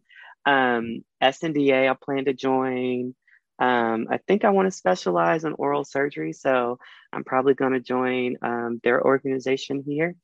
Um, 0.46 1.04
SNDA, 1.22 1.90
I 1.90 1.94
plan 1.94 2.26
to 2.26 2.34
join. 2.34 3.16
Um, 3.60 4.08
I 4.10 4.18
think 4.28 4.44
I 4.44 4.50
want 4.50 4.68
to 4.68 4.72
specialize 4.72 5.46
in 5.46 5.54
oral 5.54 5.86
surgery, 5.86 6.34
so 6.34 6.80
I'm 7.14 7.24
probably 7.24 7.54
going 7.54 7.74
to 7.74 7.80
join 7.80 8.38
um, 8.42 8.82
their 8.84 9.02
organization 9.02 9.84
here. 9.88 10.16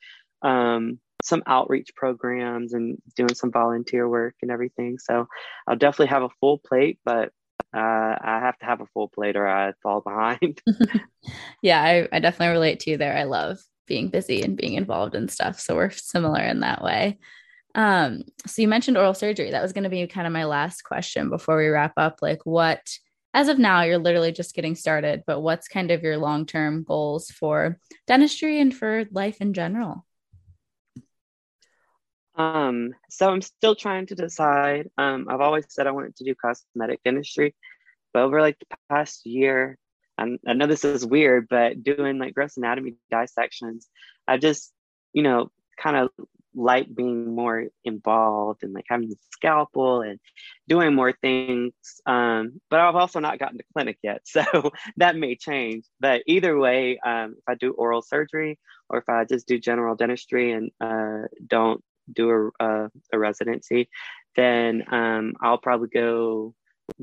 Um, 0.42 1.00
some 1.24 1.44
outreach 1.48 1.94
programs 1.96 2.74
and 2.74 2.98
doing 3.16 3.34
some 3.36 3.52
volunteer 3.52 4.08
work 4.08 4.36
and 4.42 4.52
everything. 4.52 4.98
So 5.00 5.28
I'll 5.68 5.76
definitely 5.76 6.08
have 6.08 6.24
a 6.24 6.30
full 6.40 6.60
plate, 6.60 7.00
but 7.04 7.32
uh, 7.76 8.16
I 8.22 8.40
have 8.42 8.58
to 8.60 8.66
have 8.66 8.82
a 8.82 8.88
full 8.88 9.10
plate 9.10 9.36
or 9.36 9.48
I 9.48 9.74
fall 9.84 10.02
behind. 10.06 10.62
yeah, 11.62 11.82
I, 11.82 12.08
I 12.12 12.20
definitely 12.20 12.54
relate 12.54 12.80
to 12.82 12.92
you 12.92 12.98
there. 12.98 13.18
I 13.18 13.24
love 13.24 13.60
being 13.86 14.10
busy 14.10 14.42
and 14.44 14.56
being 14.56 14.76
involved 14.76 15.16
in 15.16 15.28
stuff. 15.28 15.60
So 15.60 15.76
we're 15.76 15.90
similar 15.90 16.42
in 16.42 16.62
that 16.62 16.84
way. 16.84 17.18
Um, 17.76 18.24
so 18.46 18.62
you 18.62 18.68
mentioned 18.68 18.98
oral 18.98 19.14
surgery. 19.14 19.52
That 19.52 19.62
was 19.62 19.74
going 19.74 19.84
to 19.84 19.90
be 19.90 20.06
kind 20.08 20.28
of 20.28 20.34
my 20.34 20.46
last 20.46 20.84
question 20.84 21.30
before 21.30 21.58
we 21.58 21.68
wrap 21.68 21.94
up. 21.98 22.20
Like, 22.22 22.46
what, 22.46 22.82
as 23.34 23.48
of 23.48 23.60
now, 23.60 23.84
you're 23.84 24.00
literally 24.00 24.32
just 24.32 24.56
getting 24.56 24.76
started, 24.76 25.24
but 25.28 25.42
what's 25.42 25.68
kind 25.68 25.92
of 25.92 26.02
your 26.02 26.18
long 26.18 26.46
term 26.46 26.84
goals 26.84 27.30
for 27.30 27.80
dentistry 28.08 28.60
and 28.60 28.76
for 28.76 29.06
life 29.12 29.38
in 29.40 29.54
general? 29.54 30.06
Um, 32.40 32.94
so 33.10 33.30
I'm 33.30 33.42
still 33.42 33.76
trying 33.76 34.08
to 34.08 34.16
decide. 34.16 34.90
Um, 34.98 35.28
I've 35.30 35.42
always 35.42 35.66
said 35.68 35.88
I 35.88 35.92
wanted 35.92 36.16
to 36.16 36.24
do 36.24 36.34
cosmetic 36.34 37.04
dentistry, 37.04 37.54
but 38.14 38.24
over 38.24 38.42
like 38.42 38.58
the 38.60 38.78
past 38.90 39.26
year, 39.26 39.78
and 40.18 40.40
I 40.48 40.54
know 40.54 40.66
this 40.66 40.86
is 40.86 41.06
weird, 41.06 41.48
but 41.50 41.84
doing 41.84 42.18
like 42.18 42.34
gross 42.34 42.56
anatomy 42.56 42.96
dissections, 43.12 43.90
I 44.26 44.38
just, 44.38 44.72
you 45.14 45.22
know, 45.22 45.52
kind 45.78 45.98
of 45.98 46.10
like 46.56 46.94
being 46.94 47.36
more 47.36 47.68
involved 47.84 48.64
and 48.64 48.74
like 48.74 48.86
having 48.88 49.10
the 49.10 49.18
scalpel 49.32 50.02
and 50.02 50.20
doing 50.68 50.96
more 50.96 51.12
things. 51.12 51.74
Um, 52.06 52.62
but 52.70 52.80
I've 52.80 52.96
also 52.96 53.20
not 53.20 53.40
gotten 53.40 53.58
to 53.58 53.64
clinic 53.74 53.98
yet, 54.02 54.22
so 54.26 54.72
that 54.96 55.18
may 55.18 55.36
change. 55.36 55.84
But 56.00 56.24
either 56.26 56.58
way, 56.58 57.00
um, 57.00 57.36
if 57.38 57.44
I 57.50 57.56
do 57.56 57.72
oral 57.72 58.02
surgery 58.02 58.58
or 58.90 59.00
if 59.00 59.10
I 59.10 59.26
just 59.26 59.46
do 59.46 59.60
general 59.60 59.96
dentistry 59.96 60.54
and 60.54 60.72
uh, 60.82 61.28
don't 61.46 61.84
do 62.12 62.52
a, 62.60 62.66
a, 62.66 62.92
a 63.14 63.20
residency, 63.20 63.90
then 64.36 64.84
um, 64.92 65.34
I'll 65.42 65.58
probably 65.58 65.90
go 65.90 66.54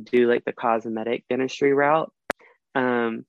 do 0.03 0.29
like 0.29 0.45
the 0.45 0.53
cosmetic 0.53 1.25
dentistry 1.29 1.73
route. 1.73 2.13
Um, 2.75 3.25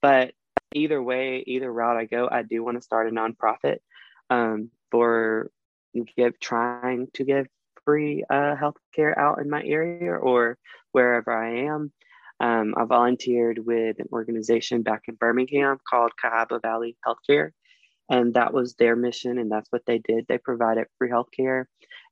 but 0.00 0.32
either 0.74 1.02
way, 1.02 1.42
either 1.46 1.72
route 1.72 1.96
I 1.96 2.04
go, 2.04 2.28
I 2.30 2.42
do 2.42 2.62
want 2.62 2.76
to 2.76 2.82
start 2.82 3.08
a 3.08 3.10
nonprofit 3.10 3.78
um, 4.30 4.70
for 4.90 5.50
give 6.16 6.38
trying 6.40 7.08
to 7.14 7.24
give 7.24 7.46
free 7.84 8.24
uh, 8.28 8.54
health 8.56 8.76
care 8.94 9.18
out 9.18 9.40
in 9.40 9.48
my 9.48 9.62
area 9.62 10.12
or 10.12 10.58
wherever 10.92 11.32
I 11.32 11.66
am. 11.66 11.92
Um, 12.40 12.74
I 12.76 12.84
volunteered 12.84 13.58
with 13.64 13.98
an 13.98 14.08
organization 14.12 14.82
back 14.82 15.02
in 15.08 15.16
Birmingham 15.16 15.78
called 15.88 16.12
Cahaba 16.22 16.62
Valley 16.62 16.96
Healthcare 17.06 17.50
and 18.08 18.34
that 18.34 18.52
was 18.52 18.74
their 18.74 18.96
mission 18.96 19.38
and 19.38 19.50
that's 19.50 19.70
what 19.70 19.82
they 19.86 19.98
did. 19.98 20.26
They 20.28 20.38
provided 20.38 20.86
free 20.98 21.10
healthcare 21.10 21.64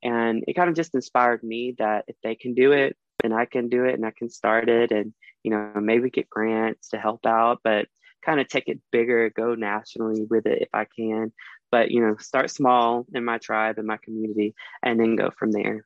and 0.03 0.45
it 0.47 0.55
kind 0.55 0.69
of 0.69 0.77
just 0.77 0.95
inspired 0.95 1.43
me 1.43 1.75
that 1.79 2.05
if 2.09 2.17
they 2.23 2.35
can 2.35 2.55
do 2.55 2.73
it 2.73 2.97
then 3.23 3.33
i 3.33 3.47
can 3.47 3.69
do 3.69 3.85
it 3.85 3.95
and 3.95 4.05
i 4.05 4.11
can 4.11 4.29
start 4.29 4.69
it 4.69 4.93
and 4.93 5.15
you 5.43 5.51
know 5.51 5.73
maybe 5.81 6.11
get 6.11 6.29
grants 6.29 6.91
to 6.91 6.99
help 6.99 7.25
out 7.25 7.61
but 7.65 7.87
kind 8.27 8.41
of 8.41 8.49
take 8.49 8.69
it 8.69 8.81
bigger 8.91 9.31
go 9.31 9.55
nationally 9.55 10.27
with 10.29 10.47
it 10.47 10.63
if 10.63 10.69
i 10.75 10.85
can. 10.85 11.33
But 11.71 11.91
you 11.91 12.01
know 12.01 12.17
start 12.17 12.51
small 12.51 13.07
in 13.15 13.25
my 13.25 13.39
tribe 13.39 13.79
and 13.79 13.87
my 13.87 13.99
community 13.99 14.55
and 14.83 14.99
then 14.99 15.17
go 15.17 15.31
from 15.37 15.53
there. 15.53 15.85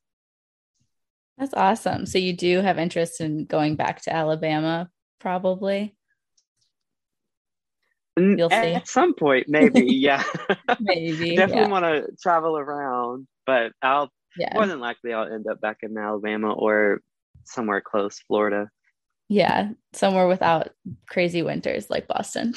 That's 1.38 1.54
awesome. 1.54 2.04
So 2.04 2.18
you 2.18 2.34
do 2.34 2.60
have 2.60 2.78
interest 2.78 3.20
in 3.20 3.46
going 3.46 3.76
back 3.76 4.02
to 4.02 4.12
alabama 4.12 4.90
probably. 5.20 5.94
You'll 8.38 8.52
at, 8.52 8.64
see. 8.64 8.74
At 8.74 8.88
some 8.88 9.14
point, 9.14 9.48
maybe, 9.48 9.84
yeah. 9.86 10.22
maybe. 10.80 11.36
Definitely 11.36 11.62
yeah. 11.62 11.68
want 11.68 11.84
to 11.84 12.06
travel 12.20 12.56
around, 12.58 13.26
but 13.46 13.72
I'll 13.82 14.10
yeah. 14.36 14.54
more 14.54 14.66
than 14.66 14.80
likely 14.80 15.12
I'll 15.12 15.32
end 15.32 15.46
up 15.50 15.60
back 15.60 15.78
in 15.82 15.96
Alabama 15.96 16.52
or 16.52 17.00
somewhere 17.44 17.80
close, 17.80 18.18
Florida. 18.26 18.68
Yeah, 19.28 19.70
somewhere 19.92 20.26
without 20.26 20.70
crazy 21.08 21.42
winters 21.42 21.88
like 21.88 22.08
Boston. 22.08 22.52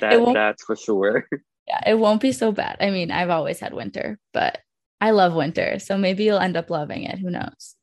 that, 0.00 0.30
that's 0.32 0.64
for 0.64 0.76
sure. 0.76 1.28
Yeah, 1.68 1.80
it 1.86 1.98
won't 1.98 2.22
be 2.22 2.32
so 2.32 2.52
bad. 2.52 2.76
I 2.80 2.90
mean, 2.90 3.10
I've 3.10 3.28
always 3.28 3.60
had 3.60 3.74
winter, 3.74 4.18
but 4.32 4.58
I 5.00 5.10
love 5.10 5.34
winter. 5.34 5.78
So 5.78 5.98
maybe 5.98 6.24
you'll 6.24 6.38
end 6.38 6.56
up 6.56 6.70
loving 6.70 7.02
it. 7.02 7.18
Who 7.18 7.30
knows? 7.30 7.76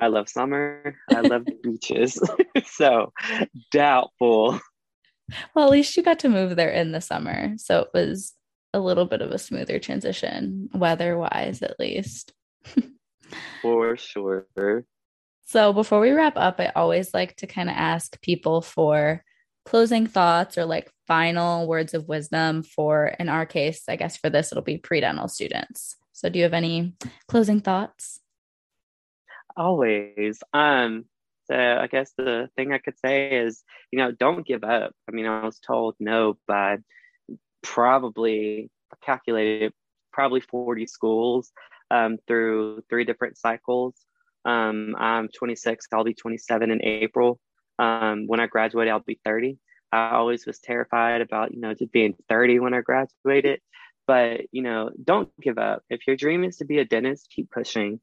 I 0.00 0.06
love 0.08 0.28
summer. 0.28 0.96
I 1.10 1.20
love 1.20 1.46
beaches. 1.62 2.20
so 2.66 3.12
doubtful. 3.70 4.60
Well, 5.54 5.66
at 5.66 5.70
least 5.70 5.96
you 5.96 6.02
got 6.02 6.18
to 6.20 6.28
move 6.28 6.56
there 6.56 6.70
in 6.70 6.92
the 6.92 7.00
summer. 7.00 7.54
So 7.58 7.80
it 7.80 7.88
was 7.92 8.34
a 8.72 8.80
little 8.80 9.04
bit 9.04 9.20
of 9.20 9.30
a 9.30 9.38
smoother 9.38 9.78
transition, 9.78 10.68
weather 10.74 11.16
wise, 11.16 11.62
at 11.62 11.78
least. 11.78 12.32
For 13.62 13.96
sure. 13.96 14.46
So 15.44 15.72
before 15.72 16.00
we 16.00 16.10
wrap 16.10 16.36
up, 16.36 16.60
I 16.60 16.72
always 16.74 17.12
like 17.12 17.36
to 17.36 17.46
kind 17.46 17.68
of 17.68 17.76
ask 17.76 18.20
people 18.22 18.60
for 18.60 19.24
closing 19.64 20.06
thoughts 20.06 20.56
or 20.56 20.64
like 20.64 20.90
final 21.06 21.66
words 21.66 21.92
of 21.92 22.08
wisdom 22.08 22.62
for, 22.62 23.14
in 23.18 23.28
our 23.28 23.46
case, 23.46 23.82
I 23.88 23.96
guess 23.96 24.16
for 24.16 24.30
this, 24.30 24.52
it'll 24.52 24.62
be 24.62 24.78
pre 24.78 25.00
dental 25.00 25.28
students. 25.28 25.96
So 26.12 26.28
do 26.28 26.38
you 26.38 26.44
have 26.44 26.54
any 26.54 26.94
closing 27.28 27.60
thoughts? 27.60 28.20
Always. 29.56 30.42
Um, 30.52 31.04
so 31.44 31.56
I 31.56 31.86
guess 31.88 32.12
the 32.16 32.48
thing 32.56 32.72
I 32.72 32.78
could 32.78 32.98
say 32.98 33.44
is, 33.44 33.64
you 33.90 33.98
know, 33.98 34.12
don't 34.12 34.46
give 34.46 34.62
up. 34.62 34.92
I 35.08 35.12
mean, 35.12 35.26
I 35.26 35.44
was 35.44 35.58
told 35.58 35.96
no 35.98 36.38
by 36.46 36.78
probably 37.62 38.70
calculated 39.04 39.72
probably 40.12 40.40
40 40.40 40.86
schools 40.86 41.52
um, 41.90 42.18
through 42.26 42.82
three 42.88 43.04
different 43.04 43.36
cycles. 43.38 43.94
Um, 44.44 44.94
I'm 44.98 45.28
26, 45.28 45.86
I'll 45.92 46.04
be 46.04 46.14
27 46.14 46.70
in 46.70 46.84
April. 46.84 47.40
Um, 47.78 48.26
when 48.26 48.40
I 48.40 48.46
graduate, 48.46 48.88
I'll 48.88 49.00
be 49.00 49.20
30. 49.24 49.58
I 49.92 50.10
always 50.10 50.46
was 50.46 50.60
terrified 50.60 51.20
about, 51.20 51.52
you 51.52 51.60
know, 51.60 51.74
just 51.74 51.92
being 51.92 52.14
30 52.28 52.60
when 52.60 52.74
I 52.74 52.80
graduated. 52.80 53.60
But, 54.06 54.42
you 54.52 54.62
know, 54.62 54.90
don't 55.02 55.28
give 55.40 55.58
up. 55.58 55.82
If 55.88 56.06
your 56.06 56.16
dream 56.16 56.44
is 56.44 56.58
to 56.58 56.64
be 56.64 56.78
a 56.78 56.84
dentist, 56.84 57.28
keep 57.34 57.50
pushing. 57.50 58.00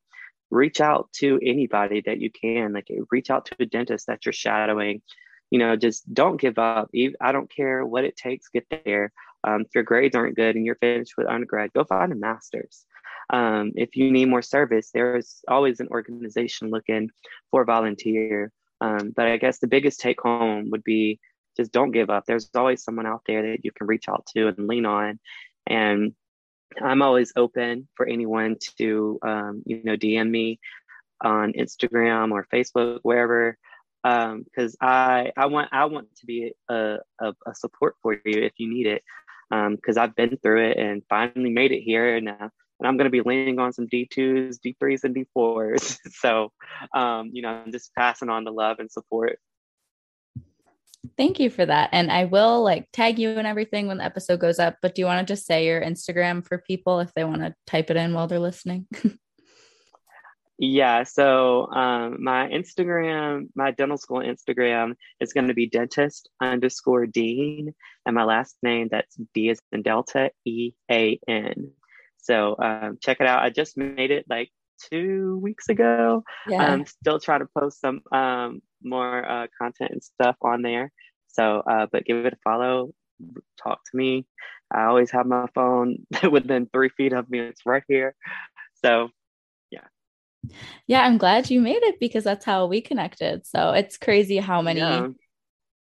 Reach 0.50 0.82
out 0.82 1.10
to 1.14 1.40
anybody 1.44 2.02
that 2.06 2.20
you 2.20 2.32
can. 2.32 2.74
Like, 2.74 2.88
reach 3.12 3.30
out 3.30 3.46
to 3.46 3.56
a 3.60 3.66
dentist 3.66 4.08
that 4.08 4.26
you're 4.26 4.34
shadowing. 4.34 5.02
You 5.50 5.60
know, 5.60 5.76
just 5.76 6.12
don't 6.14 6.40
give 6.40 6.58
up. 6.58 6.90
I 7.22 7.32
don't 7.32 7.50
care 7.54 7.86
what 7.86 8.04
it 8.04 8.18
takes, 8.18 8.50
get 8.50 8.66
there. 8.70 9.12
Um, 9.44 9.62
if 9.62 9.68
your 9.74 9.84
grades 9.84 10.16
aren't 10.16 10.36
good 10.36 10.56
and 10.56 10.66
you're 10.66 10.76
finished 10.76 11.14
with 11.18 11.28
undergrad, 11.28 11.74
go 11.74 11.84
find 11.84 12.12
a 12.12 12.16
master's. 12.16 12.86
Um, 13.30 13.74
if 13.76 13.96
you 13.96 14.12
need 14.12 14.30
more 14.30 14.42
service, 14.42 14.90
there's 14.94 15.42
always 15.48 15.80
an 15.80 15.90
organization 15.90 16.70
looking 16.70 17.10
for 17.52 17.66
volunteer. 17.66 18.52
Um, 18.82 19.14
but 19.16 19.28
I 19.28 19.38
guess 19.38 19.60
the 19.60 19.68
biggest 19.68 20.00
take 20.00 20.22
home 20.22 20.70
would 20.72 20.84
be 20.84 21.20
just 21.58 21.72
don't 21.72 21.92
give 21.92 22.10
up. 22.10 22.26
There's 22.26 22.50
always 22.56 22.84
someone 22.84 23.08
out 23.08 23.24
there 23.26 23.42
that 23.52 23.66
you 23.66 23.72
can 23.72 23.88
reach 23.88 24.08
out 24.08 24.26
to 24.36 24.48
and 24.48 24.68
lean 24.68 24.86
on. 24.86 25.20
And 25.66 26.14
I'm 26.82 27.02
always 27.02 27.34
open 27.36 27.88
for 27.96 28.06
anyone 28.08 28.58
to, 28.78 29.20
um, 29.24 29.64
you 29.66 29.84
know, 29.84 29.96
DM 29.96 30.30
me 30.30 30.60
on 31.22 31.54
Instagram 31.54 32.32
or 32.32 32.48
Facebook, 32.54 33.00
wherever, 33.04 33.58
because 34.04 34.78
um, 34.82 34.88
I 34.88 35.32
I 35.36 35.48
want 35.48 35.70
I 35.72 35.86
want 35.86 36.08
to 36.18 36.26
be 36.26 36.54
a, 36.70 36.98
a, 37.20 37.34
a 37.46 37.56
support 37.56 37.96
for 38.02 38.14
you 38.14 38.44
if 38.44 38.54
you 38.58 38.70
need 38.70 38.88
it, 38.88 39.04
because 39.50 39.98
um, 39.98 40.04
I've 40.04 40.16
been 40.16 40.38
through 40.38 40.70
it 40.70 40.78
and 40.78 41.04
finally 41.10 41.50
made 41.50 41.72
it 41.72 41.82
here, 41.82 42.16
and 42.16 42.30
uh, 42.30 42.50
and 42.80 42.88
I'm 42.88 42.98
going 42.98 43.06
to 43.06 43.12
be 43.12 43.22
leaning 43.22 43.60
on 43.60 43.74
some 43.74 43.88
D2s, 43.88 44.58
D3s, 44.60 45.04
and 45.04 45.16
D4s. 45.16 45.98
so, 46.12 46.52
um, 46.94 47.32
you 47.34 47.42
know, 47.42 47.50
I'm 47.50 47.72
just 47.72 47.94
passing 47.96 48.30
on 48.30 48.44
the 48.44 48.52
love 48.52 48.78
and 48.80 48.92
support. 48.92 49.40
Thank 51.18 51.40
you 51.40 51.50
for 51.50 51.66
that. 51.66 51.90
And 51.92 52.12
I 52.12 52.26
will 52.26 52.64
like 52.64 52.88
tag 52.92 53.20
you 53.20 53.32
and 53.32 53.48
everything 53.48 53.88
when 53.88 53.98
the 53.98 54.04
episode 54.04 54.40
goes 54.40 54.60
up. 54.60 54.78
But 54.82 54.96
do 54.96 55.02
you 55.02 55.06
want 55.06 55.26
to 55.26 55.32
just 55.32 55.46
say 55.46 55.66
your 55.66 55.82
Instagram 55.82 56.46
for 56.46 56.58
people 56.58 57.00
if 57.00 57.14
they 57.14 57.24
want 57.24 57.42
to 57.42 57.54
type 57.66 57.90
it 57.90 57.98
in 57.98 58.14
while 58.14 58.28
they're 58.28 58.40
listening? 58.40 58.88
yeah. 60.60 61.04
So 61.04 61.68
um, 61.72 62.24
my 62.24 62.48
Instagram, 62.48 63.50
my 63.56 63.72
dental 63.72 63.98
school 63.98 64.20
Instagram 64.20 64.96
is 65.20 65.34
going 65.34 65.48
to 65.48 65.54
be 65.54 65.68
dentist 65.68 66.30
underscore 66.42 67.06
Dean. 67.06 67.74
And 68.06 68.16
my 68.16 68.24
last 68.24 68.58
name, 68.64 68.88
that's 68.92 69.16
D 69.34 69.50
is 69.50 69.60
in 69.72 69.84
Delta, 69.84 70.32
E 70.46 70.72
A 70.92 71.20
N. 71.28 71.72
So 72.18 72.56
um, 72.62 72.98
check 73.02 73.18
it 73.20 73.28
out. 73.28 73.44
I 73.44 73.50
just 73.50 73.78
made 73.78 74.12
it 74.12 74.26
like 74.30 74.50
two 74.90 75.40
weeks 75.42 75.70
ago. 75.70 76.24
Yeah. 76.48 76.58
I'm 76.58 76.86
still 76.86 77.20
trying 77.20 77.42
to 77.42 77.50
post 77.58 77.82
some 77.82 78.02
um, 78.12 78.62
more 78.84 79.30
uh, 79.30 79.48
content 79.60 79.92
and 79.92 80.04
stuff 80.04 80.36
on 80.42 80.62
there. 80.62 80.92
So, 81.28 81.62
uh, 81.70 81.88
but 81.92 82.06
give 82.06 82.26
it 82.26 82.34
a 82.34 82.38
follow. 82.44 82.92
Talk 83.62 83.80
to 83.92 83.98
me. 83.98 84.26
I 84.72 84.84
always 84.86 85.12
have 85.12 85.26
my 85.26 85.48
phone 85.54 86.06
within 86.32 86.68
three 86.72 86.90
feet 86.90 87.14
of 87.14 87.30
me. 87.30 87.40
It's 87.40 87.66
right 87.66 87.84
here. 87.88 88.16
So, 88.84 89.10
yeah. 89.72 89.86
Yeah, 90.88 91.02
I'm 91.06 91.18
glad 91.18 91.50
you 91.50 91.62
made 91.62 91.84
it 91.84 92.00
because 92.00 92.24
that's 92.24 92.46
how 92.46 92.66
we 92.66 92.82
connected. 92.82 93.46
So 93.46 93.72
it's 93.72 93.98
crazy 93.98 94.38
how 94.38 94.62
many 94.62 94.80
yeah. 94.80 95.08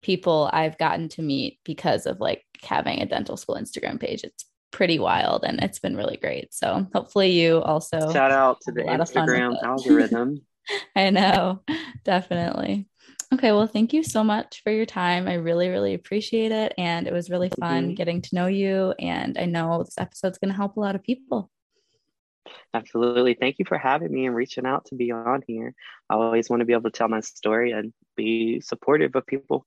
people 0.01 0.49
I've 0.53 0.77
gotten 0.77 1.09
to 1.09 1.21
meet 1.21 1.59
because 1.63 2.05
of 2.05 2.19
like 2.19 2.43
having 2.63 3.01
a 3.01 3.05
dental 3.05 3.37
school 3.37 3.55
Instagram 3.55 3.99
page. 3.99 4.23
It's 4.23 4.45
pretty 4.71 4.99
wild 4.99 5.43
and 5.43 5.61
it's 5.61 5.79
been 5.79 5.95
really 5.95 6.17
great. 6.17 6.53
So 6.53 6.87
hopefully 6.93 7.31
you 7.31 7.61
also 7.61 8.11
shout 8.11 8.31
out 8.31 8.57
to 8.61 8.71
the 8.71 8.83
Instagram 8.83 9.55
algorithm. 9.63 10.41
I 10.95 11.09
know, 11.09 11.61
definitely. 12.03 12.87
Okay, 13.33 13.51
well, 13.51 13.67
thank 13.67 13.91
you 13.91 14.03
so 14.03 14.23
much 14.23 14.61
for 14.63 14.71
your 14.71 14.85
time. 14.85 15.27
I 15.27 15.33
really, 15.33 15.67
really 15.67 15.93
appreciate 15.93 16.51
it. 16.51 16.73
And 16.77 17.07
it 17.07 17.13
was 17.13 17.29
really 17.29 17.49
fun 17.59 17.87
mm-hmm. 17.87 17.93
getting 17.95 18.21
to 18.21 18.35
know 18.35 18.47
you. 18.47 18.93
And 18.99 19.37
I 19.37 19.45
know 19.45 19.83
this 19.83 19.97
episode's 19.97 20.37
going 20.37 20.51
to 20.51 20.55
help 20.55 20.77
a 20.77 20.79
lot 20.79 20.95
of 20.95 21.03
people. 21.03 21.51
Absolutely. 22.73 23.33
Thank 23.33 23.59
you 23.59 23.65
for 23.65 23.77
having 23.77 24.13
me 24.13 24.25
and 24.25 24.35
reaching 24.35 24.65
out 24.65 24.85
to 24.85 24.95
be 24.95 25.11
on 25.11 25.43
here. 25.45 25.73
I 26.09 26.15
always 26.15 26.49
want 26.49 26.61
to 26.61 26.65
be 26.65 26.71
able 26.71 26.89
to 26.89 26.97
tell 26.97 27.09
my 27.09 27.19
story 27.19 27.71
and 27.71 27.91
be 28.15 28.61
supportive 28.61 29.15
of 29.15 29.25
people. 29.25 29.65